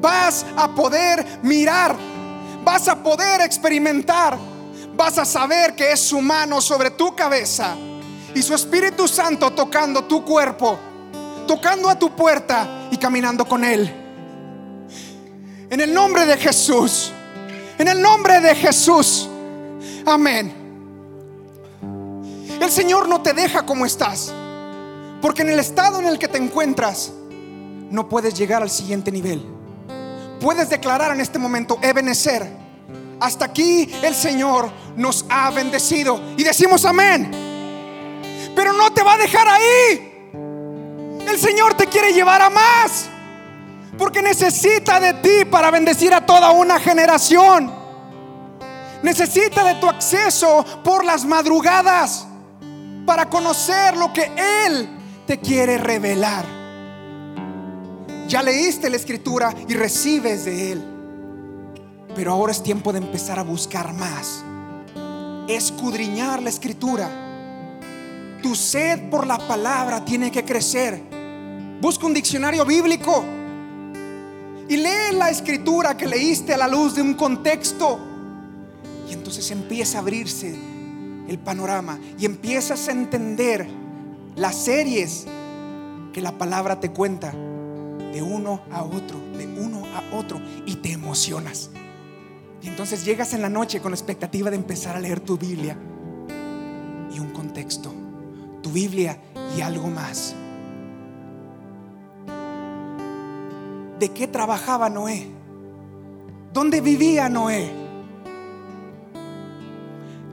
Vas 0.00 0.46
a 0.56 0.74
poder 0.74 1.40
mirar, 1.42 1.94
vas 2.64 2.88
a 2.88 2.96
poder 3.02 3.42
experimentar, 3.42 4.38
vas 4.96 5.18
a 5.18 5.26
saber 5.26 5.74
que 5.74 5.92
es 5.92 6.00
su 6.00 6.22
mano 6.22 6.62
sobre 6.62 6.90
tu 6.92 7.14
cabeza 7.14 7.76
y 8.34 8.42
su 8.42 8.54
Espíritu 8.54 9.06
Santo 9.06 9.50
tocando 9.50 10.04
tu 10.04 10.24
cuerpo, 10.24 10.78
tocando 11.46 11.90
a 11.90 11.98
tu 11.98 12.16
puerta 12.16 12.88
y 12.90 12.96
caminando 12.96 13.44
con 13.44 13.62
Él. 13.62 13.94
En 15.68 15.80
el 15.80 15.92
nombre 15.92 16.24
de 16.24 16.38
Jesús, 16.38 17.12
en 17.76 17.88
el 17.88 18.00
nombre 18.00 18.40
de 18.40 18.54
Jesús, 18.54 19.28
amén. 20.06 20.59
El 22.60 22.70
Señor 22.70 23.08
no 23.08 23.22
te 23.22 23.32
deja 23.32 23.64
como 23.64 23.86
estás. 23.86 24.32
Porque 25.22 25.42
en 25.42 25.48
el 25.48 25.58
estado 25.58 25.98
en 25.98 26.06
el 26.06 26.18
que 26.18 26.28
te 26.28 26.38
encuentras, 26.38 27.12
no 27.90 28.08
puedes 28.08 28.34
llegar 28.34 28.62
al 28.62 28.70
siguiente 28.70 29.10
nivel. 29.10 29.44
Puedes 30.40 30.68
declarar 30.68 31.12
en 31.12 31.20
este 31.20 31.38
momento, 31.38 31.78
Ebenecer, 31.82 32.46
hasta 33.18 33.46
aquí 33.46 33.90
el 34.02 34.14
Señor 34.14 34.70
nos 34.96 35.24
ha 35.28 35.50
bendecido. 35.50 36.20
Y 36.36 36.44
decimos 36.44 36.84
amén. 36.84 37.30
Pero 38.54 38.72
no 38.74 38.92
te 38.92 39.02
va 39.02 39.14
a 39.14 39.18
dejar 39.18 39.48
ahí. 39.48 40.30
El 41.26 41.38
Señor 41.38 41.74
te 41.74 41.86
quiere 41.86 42.12
llevar 42.12 42.42
a 42.42 42.50
más. 42.50 43.08
Porque 43.98 44.22
necesita 44.22 45.00
de 45.00 45.14
ti 45.14 45.44
para 45.50 45.70
bendecir 45.70 46.12
a 46.14 46.24
toda 46.24 46.50
una 46.50 46.78
generación. 46.78 47.70
Necesita 49.02 49.64
de 49.64 49.74
tu 49.76 49.88
acceso 49.88 50.64
por 50.82 51.04
las 51.04 51.24
madrugadas 51.24 52.26
para 53.10 53.28
conocer 53.28 53.96
lo 53.96 54.12
que 54.12 54.30
Él 54.68 54.88
te 55.26 55.40
quiere 55.40 55.78
revelar. 55.78 56.44
Ya 58.28 58.40
leíste 58.40 58.88
la 58.88 58.94
escritura 58.94 59.52
y 59.66 59.74
recibes 59.74 60.44
de 60.44 60.70
Él. 60.70 60.84
Pero 62.14 62.30
ahora 62.30 62.52
es 62.52 62.62
tiempo 62.62 62.92
de 62.92 62.98
empezar 62.98 63.40
a 63.40 63.42
buscar 63.42 63.92
más. 63.94 64.44
Escudriñar 65.48 66.40
la 66.40 66.50
escritura. 66.50 67.10
Tu 68.44 68.54
sed 68.54 69.10
por 69.10 69.26
la 69.26 69.38
palabra 69.38 70.04
tiene 70.04 70.30
que 70.30 70.44
crecer. 70.44 71.02
Busca 71.80 72.06
un 72.06 72.14
diccionario 72.14 72.64
bíblico 72.64 73.24
y 74.68 74.76
lee 74.76 75.14
la 75.14 75.30
escritura 75.30 75.96
que 75.96 76.06
leíste 76.06 76.54
a 76.54 76.58
la 76.58 76.68
luz 76.68 76.94
de 76.94 77.02
un 77.02 77.14
contexto. 77.14 77.98
Y 79.08 79.14
entonces 79.14 79.50
empieza 79.50 79.98
a 79.98 80.00
abrirse 80.00 80.69
el 81.30 81.38
panorama 81.38 81.98
y 82.18 82.26
empiezas 82.26 82.88
a 82.88 82.92
entender 82.92 83.68
las 84.34 84.56
series 84.56 85.26
que 86.12 86.20
la 86.20 86.32
palabra 86.32 86.80
te 86.80 86.90
cuenta 86.90 87.30
de 87.30 88.20
uno 88.20 88.62
a 88.72 88.82
otro, 88.82 89.16
de 89.38 89.46
uno 89.46 89.84
a 89.94 90.16
otro, 90.16 90.40
y 90.66 90.74
te 90.76 90.90
emocionas. 90.90 91.70
Y 92.60 92.66
entonces 92.66 93.04
llegas 93.04 93.32
en 93.32 93.42
la 93.42 93.48
noche 93.48 93.80
con 93.80 93.92
la 93.92 93.96
expectativa 93.96 94.50
de 94.50 94.56
empezar 94.56 94.96
a 94.96 95.00
leer 95.00 95.20
tu 95.20 95.38
Biblia 95.38 95.76
y 97.14 97.20
un 97.20 97.30
contexto, 97.30 97.94
tu 98.60 98.70
Biblia 98.72 99.16
y 99.56 99.60
algo 99.60 99.86
más. 99.86 100.34
¿De 104.00 104.08
qué 104.08 104.26
trabajaba 104.26 104.90
Noé? 104.90 105.28
¿Dónde 106.52 106.80
vivía 106.80 107.28
Noé? 107.28 107.70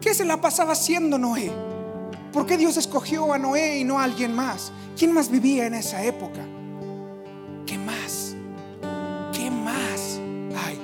¿Qué 0.07 0.13
se 0.13 0.23
la 0.23 0.39
pasaba 0.39 0.71
haciendo 0.71 1.17
Noé? 1.17 1.51
¿Por 2.31 2.45
qué 2.45 2.57
Dios 2.57 2.77
escogió 2.77 3.33
a 3.33 3.37
Noé 3.37 3.79
y 3.79 3.83
no 3.83 3.99
a 3.99 4.05
alguien 4.05 4.33
más? 4.33 4.71
¿Quién 4.97 5.11
más 5.11 5.29
vivía 5.29 5.67
en 5.67 5.73
esa 5.73 6.01
época? 6.01 6.47
¿Qué 7.65 7.77
más? 7.77 8.33
¿Qué 9.33 9.51
más 9.51 10.21
hay? 10.65 10.79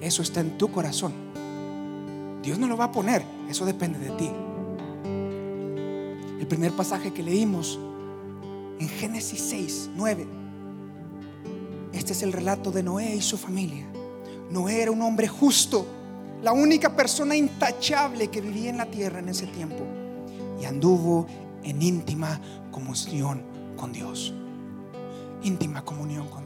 Eso 0.00 0.22
está 0.22 0.38
en 0.38 0.56
tu 0.56 0.70
corazón. 0.70 1.12
Dios 2.44 2.60
no 2.60 2.68
lo 2.68 2.76
va 2.76 2.84
a 2.84 2.92
poner, 2.92 3.24
eso 3.50 3.66
depende 3.66 3.98
de 3.98 4.10
ti. 4.10 4.30
El 6.38 6.46
primer 6.46 6.70
pasaje 6.76 7.12
que 7.12 7.24
leímos 7.24 7.76
en 8.78 8.88
Génesis 8.88 9.40
6, 9.40 9.90
9 9.96 10.28
este 11.92 12.12
es 12.12 12.22
el 12.22 12.32
relato 12.32 12.70
de 12.70 12.84
Noé 12.84 13.16
y 13.16 13.20
su 13.20 13.36
familia. 13.36 13.84
Noé 14.52 14.82
era 14.82 14.92
un 14.92 15.02
hombre 15.02 15.26
justo, 15.26 15.88
la 16.42 16.52
única 16.52 16.94
persona 16.94 17.36
intachable 17.36 18.28
que 18.28 18.40
vivía 18.40 18.70
en 18.70 18.78
la 18.78 18.86
tierra 18.86 19.18
en 19.18 19.28
ese 19.28 19.46
tiempo. 19.46 19.84
Y 20.60 20.64
anduvo 20.64 21.26
en 21.62 21.82
íntima 21.82 22.40
comunión 22.70 23.42
con 23.76 23.92
Dios. 23.92 24.32
Íntima 25.42 25.84
comunión 25.84 26.28
con 26.28 26.45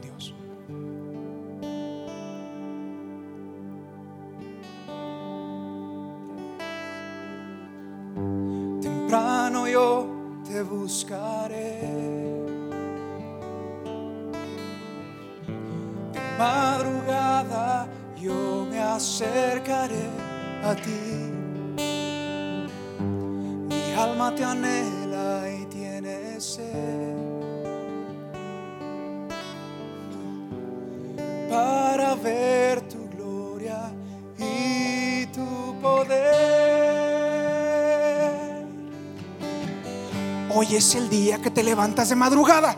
Es 40.81 40.95
el 40.95 41.09
día 41.09 41.37
que 41.37 41.51
te 41.51 41.61
levantas 41.61 42.09
de 42.09 42.15
madrugada. 42.15 42.75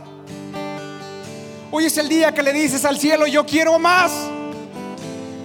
Hoy 1.71 1.85
es 1.85 1.97
el 1.97 2.09
día 2.09 2.33
que 2.33 2.43
le 2.43 2.51
dices 2.51 2.83
al 2.83 2.99
cielo, 2.99 3.25
yo 3.27 3.45
quiero 3.45 3.79
más. 3.79 4.11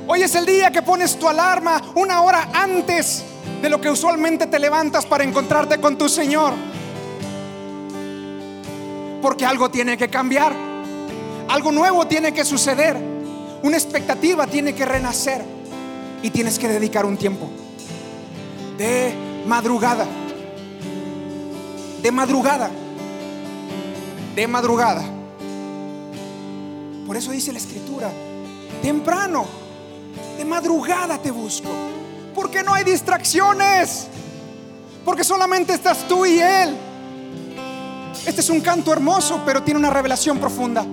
Hoy 0.08 0.22
es 0.22 0.34
el 0.34 0.44
día 0.44 0.72
que 0.72 0.82
pones 0.82 1.16
tu 1.20 1.28
alarma 1.28 1.80
una 1.94 2.20
hora 2.20 2.48
antes 2.52 3.22
de 3.62 3.68
lo 3.68 3.80
que 3.80 3.88
usualmente 3.88 4.48
te 4.48 4.58
levantas 4.58 5.06
para 5.06 5.22
encontrarte 5.22 5.78
con 5.78 5.96
tu 5.96 6.08
Señor. 6.08 6.52
Porque 9.22 9.46
algo 9.46 9.70
tiene 9.70 9.96
que 9.96 10.08
cambiar. 10.08 10.52
Algo 11.48 11.70
nuevo 11.70 12.08
tiene 12.08 12.34
que 12.34 12.44
suceder. 12.44 12.96
Una 13.62 13.76
expectativa 13.76 14.48
tiene 14.48 14.74
que 14.74 14.84
renacer. 14.84 15.44
Y 16.24 16.30
tienes 16.30 16.58
que 16.58 16.66
dedicar 16.66 17.06
un 17.06 17.16
tiempo. 17.16 17.48
De 18.76 19.14
madrugada. 19.46 20.08
De 22.02 22.12
madrugada. 22.12 22.70
De 24.34 24.46
madrugada 24.46 25.18
por 27.08 27.16
eso 27.16 27.30
dice 27.30 27.54
la 27.54 27.58
escritura, 27.58 28.10
temprano, 28.82 29.46
de 30.36 30.44
madrugada 30.44 31.16
te 31.16 31.30
busco. 31.30 31.70
Porque 32.34 32.62
no 32.62 32.74
hay 32.74 32.84
distracciones. 32.84 34.08
Porque 35.06 35.24
solamente 35.24 35.72
estás 35.72 36.06
tú 36.06 36.26
y 36.26 36.38
Él. 36.38 36.76
Este 38.26 38.42
es 38.42 38.50
un 38.50 38.60
canto 38.60 38.92
hermoso, 38.92 39.40
pero 39.46 39.62
tiene 39.62 39.80
una 39.80 39.88
revelación 39.88 40.36
profunda. 40.36 40.84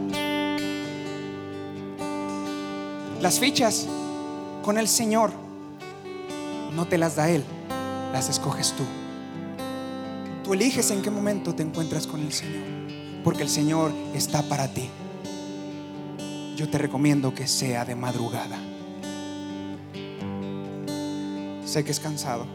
Las 3.22 3.38
fichas 3.38 3.86
con 4.64 4.78
el 4.78 4.88
Señor 4.88 5.32
no 6.74 6.88
te 6.88 6.97
las 6.97 7.18
da 7.18 7.30
Él, 7.30 7.43
las 8.14 8.30
escoges 8.30 8.72
tú. 8.72 8.84
Tú 10.46 10.54
eliges 10.54 10.89
en 10.91 11.02
qué 11.02 11.12
momento 11.12 11.54
te 11.54 11.64
encuentras 11.64 12.08
con 12.08 12.22
el 12.22 12.32
Señor, 12.32 12.64
porque 13.24 13.43
el 13.43 13.50
Señor 13.50 13.91
está 14.14 14.41
para 14.43 14.74
ti 14.74 14.89
yo 16.56 16.70
te 16.70 16.78
recomiendo 16.78 17.34
que 17.34 17.48
sea 17.48 17.84
de 17.84 17.96
madrugada. 17.96 18.58
Sé 21.66 21.84
que 21.84 21.91
es 21.91 22.00
cansado. 22.00 22.46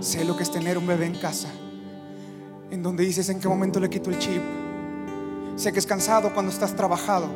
Sé 0.00 0.24
lo 0.24 0.36
que 0.36 0.42
es 0.42 0.50
tener 0.50 0.76
un 0.76 0.86
bebé 0.86 1.06
en 1.06 1.14
casa, 1.14 1.48
en 2.70 2.82
donde 2.82 3.04
dices 3.04 3.28
en 3.28 3.40
qué 3.40 3.48
momento 3.48 3.78
le 3.78 3.88
quito 3.88 4.10
el 4.10 4.18
chip. 4.18 4.42
Sé 5.56 5.72
que 5.72 5.78
es 5.78 5.86
cansado 5.86 6.34
cuando 6.34 6.50
estás 6.50 6.74
trabajado, 6.74 7.28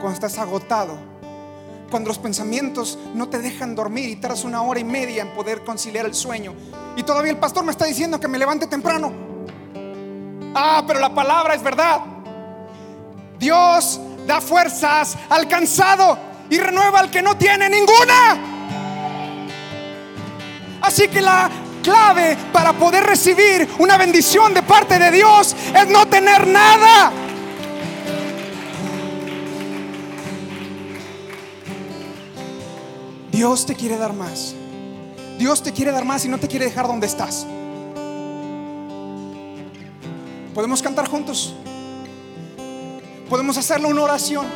cuando 0.00 0.14
estás 0.14 0.38
agotado, 0.38 0.96
cuando 1.90 2.08
los 2.08 2.18
pensamientos 2.18 2.98
no 3.14 3.28
te 3.28 3.38
dejan 3.38 3.74
dormir 3.74 4.08
y 4.08 4.16
tardas 4.16 4.44
una 4.44 4.62
hora 4.62 4.80
y 4.80 4.84
media 4.84 5.22
en 5.22 5.30
poder 5.34 5.62
conciliar 5.64 6.06
el 6.06 6.14
sueño. 6.14 6.54
Y 6.96 7.02
todavía 7.02 7.32
el 7.32 7.38
pastor 7.38 7.64
me 7.64 7.72
está 7.72 7.84
diciendo 7.84 8.18
que 8.18 8.28
me 8.28 8.38
levante 8.38 8.66
temprano. 8.66 9.12
Ah, 10.54 10.84
pero 10.86 11.00
la 11.00 11.14
palabra 11.14 11.54
es 11.54 11.62
verdad. 11.62 12.00
Dios 13.38 14.00
da 14.26 14.40
fuerzas 14.40 15.16
al 15.28 15.48
cansado 15.48 16.18
y 16.48 16.58
renueva 16.58 17.00
al 17.00 17.10
que 17.10 17.22
no 17.22 17.36
tiene 17.36 17.68
ninguna. 17.68 18.52
Así 20.80 21.08
que 21.08 21.20
la 21.20 21.50
clave 21.82 22.36
para 22.52 22.72
poder 22.72 23.04
recibir 23.04 23.68
una 23.78 23.96
bendición 23.96 24.54
de 24.54 24.62
parte 24.62 24.98
de 24.98 25.10
Dios 25.10 25.54
es 25.74 25.88
no 25.88 26.06
tener 26.06 26.46
nada. 26.46 27.12
Dios 33.34 33.66
te 33.66 33.74
quiere 33.74 33.96
dar 33.96 34.12
más. 34.12 34.54
Dios 35.38 35.60
te 35.60 35.72
quiere 35.72 35.90
dar 35.90 36.04
más 36.04 36.24
y 36.24 36.28
no 36.28 36.38
te 36.38 36.46
quiere 36.46 36.66
dejar 36.66 36.86
donde 36.86 37.08
estás. 37.08 37.44
¿Podemos 40.54 40.80
cantar 40.80 41.08
juntos? 41.08 41.52
Podemos 43.28 43.56
hacerlo 43.58 43.88
una 43.88 44.04
oración. 44.04 44.46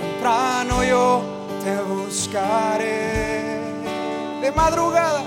Temprano 0.00 0.84
yo 0.84 1.22
te 1.64 1.82
buscaré 1.82 3.58
de 4.40 4.52
madrugada. 4.52 5.24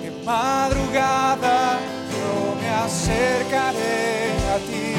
De 0.00 0.10
madrugada 0.24 1.78
yo 2.10 2.54
me 2.58 2.70
acercaré 2.70 4.32
a 4.50 4.56
ti. 4.66 4.93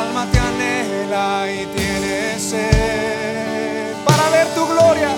Alma 0.00 0.26
te 0.30 0.38
anhela 0.38 1.50
y 1.50 1.66
tiene 1.74 2.38
sed 2.38 3.94
para 4.04 4.28
ver 4.30 4.46
tu 4.54 4.66
gloria 4.66 5.10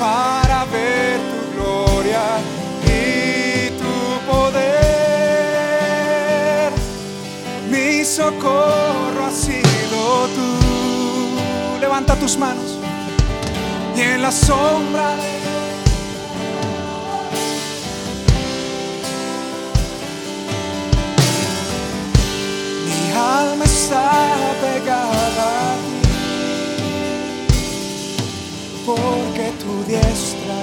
para 0.00 0.64
ver 0.64 1.20
tu 1.30 1.40
gloria 1.54 2.22
y 2.86 3.68
tu 3.80 3.94
poder. 4.30 4.70
Mi 7.70 8.04
socorro 8.04 9.26
ha 9.26 9.30
sido 9.30 10.26
tú. 10.36 10.50
Levanta 11.80 12.16
tus 12.16 12.38
manos 12.38 12.78
y 13.94 14.00
en 14.00 14.22
la 14.22 14.32
sombra 14.32 15.16
de 15.16 15.39
alma 23.20 23.64
pegada 24.60 25.48
a 25.68 25.76
ti, 25.84 26.08
porque 28.86 29.46
tu 29.60 29.72
diestra 29.90 30.62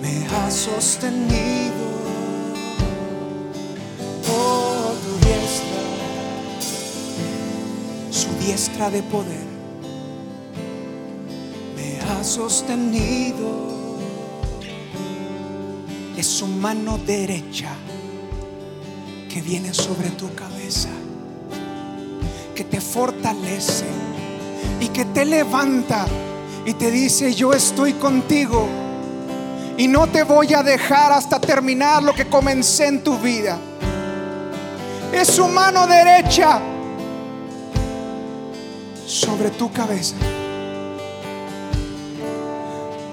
me 0.00 0.14
ha 0.30 0.50
sostenido. 0.50 1.86
Oh, 4.34 4.92
tu 5.02 5.12
diestra, 5.26 5.82
su 8.10 8.28
diestra 8.44 8.90
de 8.90 9.02
poder 9.02 9.48
me 11.76 11.88
ha 12.00 12.24
sostenido 12.24 13.81
es 16.22 16.28
su 16.28 16.46
mano 16.46 16.98
derecha 16.98 17.70
que 19.28 19.42
viene 19.42 19.74
sobre 19.74 20.08
tu 20.10 20.32
cabeza, 20.36 20.88
que 22.54 22.62
te 22.62 22.80
fortalece 22.80 23.86
y 24.78 24.86
que 24.86 25.04
te 25.06 25.24
levanta 25.24 26.06
y 26.64 26.74
te 26.74 26.92
dice, 26.92 27.34
yo 27.34 27.52
estoy 27.52 27.94
contigo 27.94 28.68
y 29.76 29.88
no 29.88 30.06
te 30.06 30.22
voy 30.22 30.54
a 30.54 30.62
dejar 30.62 31.10
hasta 31.10 31.40
terminar 31.40 32.04
lo 32.04 32.14
que 32.14 32.28
comencé 32.28 32.86
en 32.86 33.02
tu 33.02 33.18
vida. 33.18 33.58
Es 35.12 35.26
su 35.26 35.48
mano 35.48 35.88
derecha 35.88 36.60
sobre 39.04 39.50
tu 39.50 39.72
cabeza. 39.72 40.14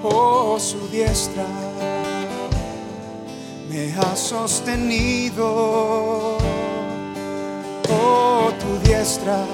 Oh, 0.04 0.60
su 0.60 0.88
diestra 0.90 1.69
me 3.70 3.94
ha 3.94 4.16
sostenido. 4.16 6.38
Oh, 7.90 8.52
tu 8.60 8.80
diestra 8.84 9.46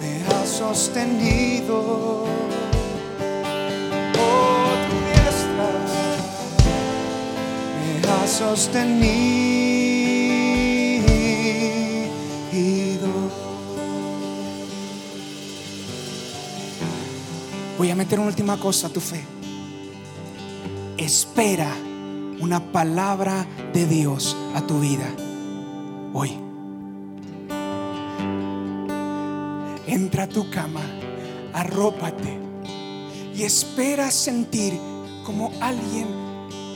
me 0.00 0.22
ha 0.28 0.46
sostenido. 0.46 2.24
Oh, 4.18 4.70
tu 4.86 4.96
diestra 5.08 5.68
me 7.78 7.90
ha 8.08 8.20
sostenido. 8.26 9.10
Voy 17.78 17.90
a 17.90 17.94
meter 17.94 18.18
una 18.18 18.28
última 18.28 18.58
cosa 18.58 18.88
a 18.88 18.90
tu 18.90 19.00
fe. 19.00 19.24
Espera 20.98 21.89
una 22.40 22.72
palabra 22.72 23.46
de 23.72 23.86
Dios 23.86 24.36
a 24.54 24.62
tu 24.62 24.80
vida 24.80 25.06
hoy. 26.14 26.36
Entra 29.86 30.24
a 30.24 30.28
tu 30.28 30.50
cama, 30.50 30.80
arrópate 31.52 32.38
y 33.34 33.42
espera 33.42 34.10
sentir 34.10 34.72
como 35.24 35.52
alguien 35.60 36.08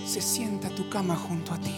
se 0.07 0.21
sienta 0.21 0.69
a 0.69 0.71
tu 0.71 0.89
cama 0.91 1.17
junto 1.17 1.55
a 1.55 1.59
ti. 1.59 1.75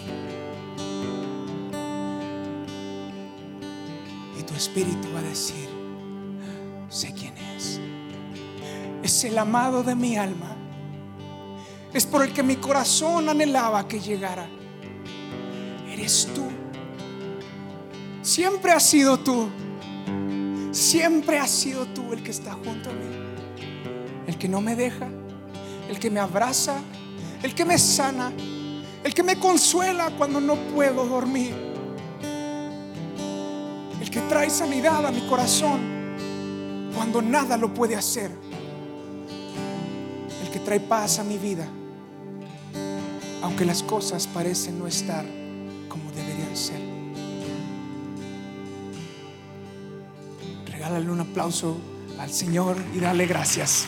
Y 4.38 4.42
tu 4.42 4.54
espíritu 4.54 5.08
va 5.14 5.20
a 5.20 5.22
decir, 5.22 5.68
sé 6.88 7.12
quién 7.12 7.34
es. 7.56 7.80
Es 9.02 9.24
el 9.24 9.38
amado 9.38 9.82
de 9.84 9.94
mi 9.94 10.16
alma 10.16 10.55
es 11.96 12.04
por 12.04 12.22
el 12.22 12.32
que 12.32 12.42
mi 12.42 12.56
corazón 12.56 13.26
anhelaba 13.28 13.88
que 13.88 13.98
llegara. 13.98 14.46
Eres 15.90 16.28
tú. 16.34 16.44
Siempre 18.20 18.72
has 18.72 18.82
sido 18.82 19.18
tú. 19.18 19.48
Siempre 20.72 21.38
has 21.38 21.50
sido 21.50 21.86
tú 21.86 22.12
el 22.12 22.22
que 22.22 22.32
está 22.32 22.52
junto 22.52 22.90
a 22.90 22.92
mí. 22.92 23.06
El 24.26 24.36
que 24.36 24.46
no 24.46 24.60
me 24.60 24.76
deja. 24.76 25.08
El 25.88 25.98
que 25.98 26.10
me 26.10 26.20
abraza. 26.20 26.76
El 27.42 27.54
que 27.54 27.64
me 27.64 27.78
sana. 27.78 28.30
El 29.02 29.14
que 29.14 29.22
me 29.22 29.38
consuela 29.38 30.10
cuando 30.18 30.38
no 30.38 30.56
puedo 30.74 31.06
dormir. 31.06 31.54
El 34.02 34.10
que 34.10 34.20
trae 34.28 34.50
sanidad 34.50 35.06
a 35.06 35.10
mi 35.10 35.22
corazón 35.22 35.80
cuando 36.94 37.22
nada 37.22 37.56
lo 37.56 37.72
puede 37.72 37.96
hacer. 37.96 38.30
El 40.44 40.50
que 40.50 40.58
trae 40.58 40.80
paz 40.80 41.20
a 41.20 41.24
mi 41.24 41.38
vida 41.38 41.66
aunque 43.42 43.64
las 43.64 43.82
cosas 43.82 44.26
parecen 44.26 44.78
no 44.78 44.86
estar 44.86 45.24
como 45.88 46.10
deberían 46.12 46.56
ser. 46.56 46.80
Regálale 50.70 51.10
un 51.10 51.20
aplauso 51.20 51.76
al 52.18 52.30
Señor 52.30 52.76
y 52.94 53.00
dale 53.00 53.26
gracias. 53.26 53.86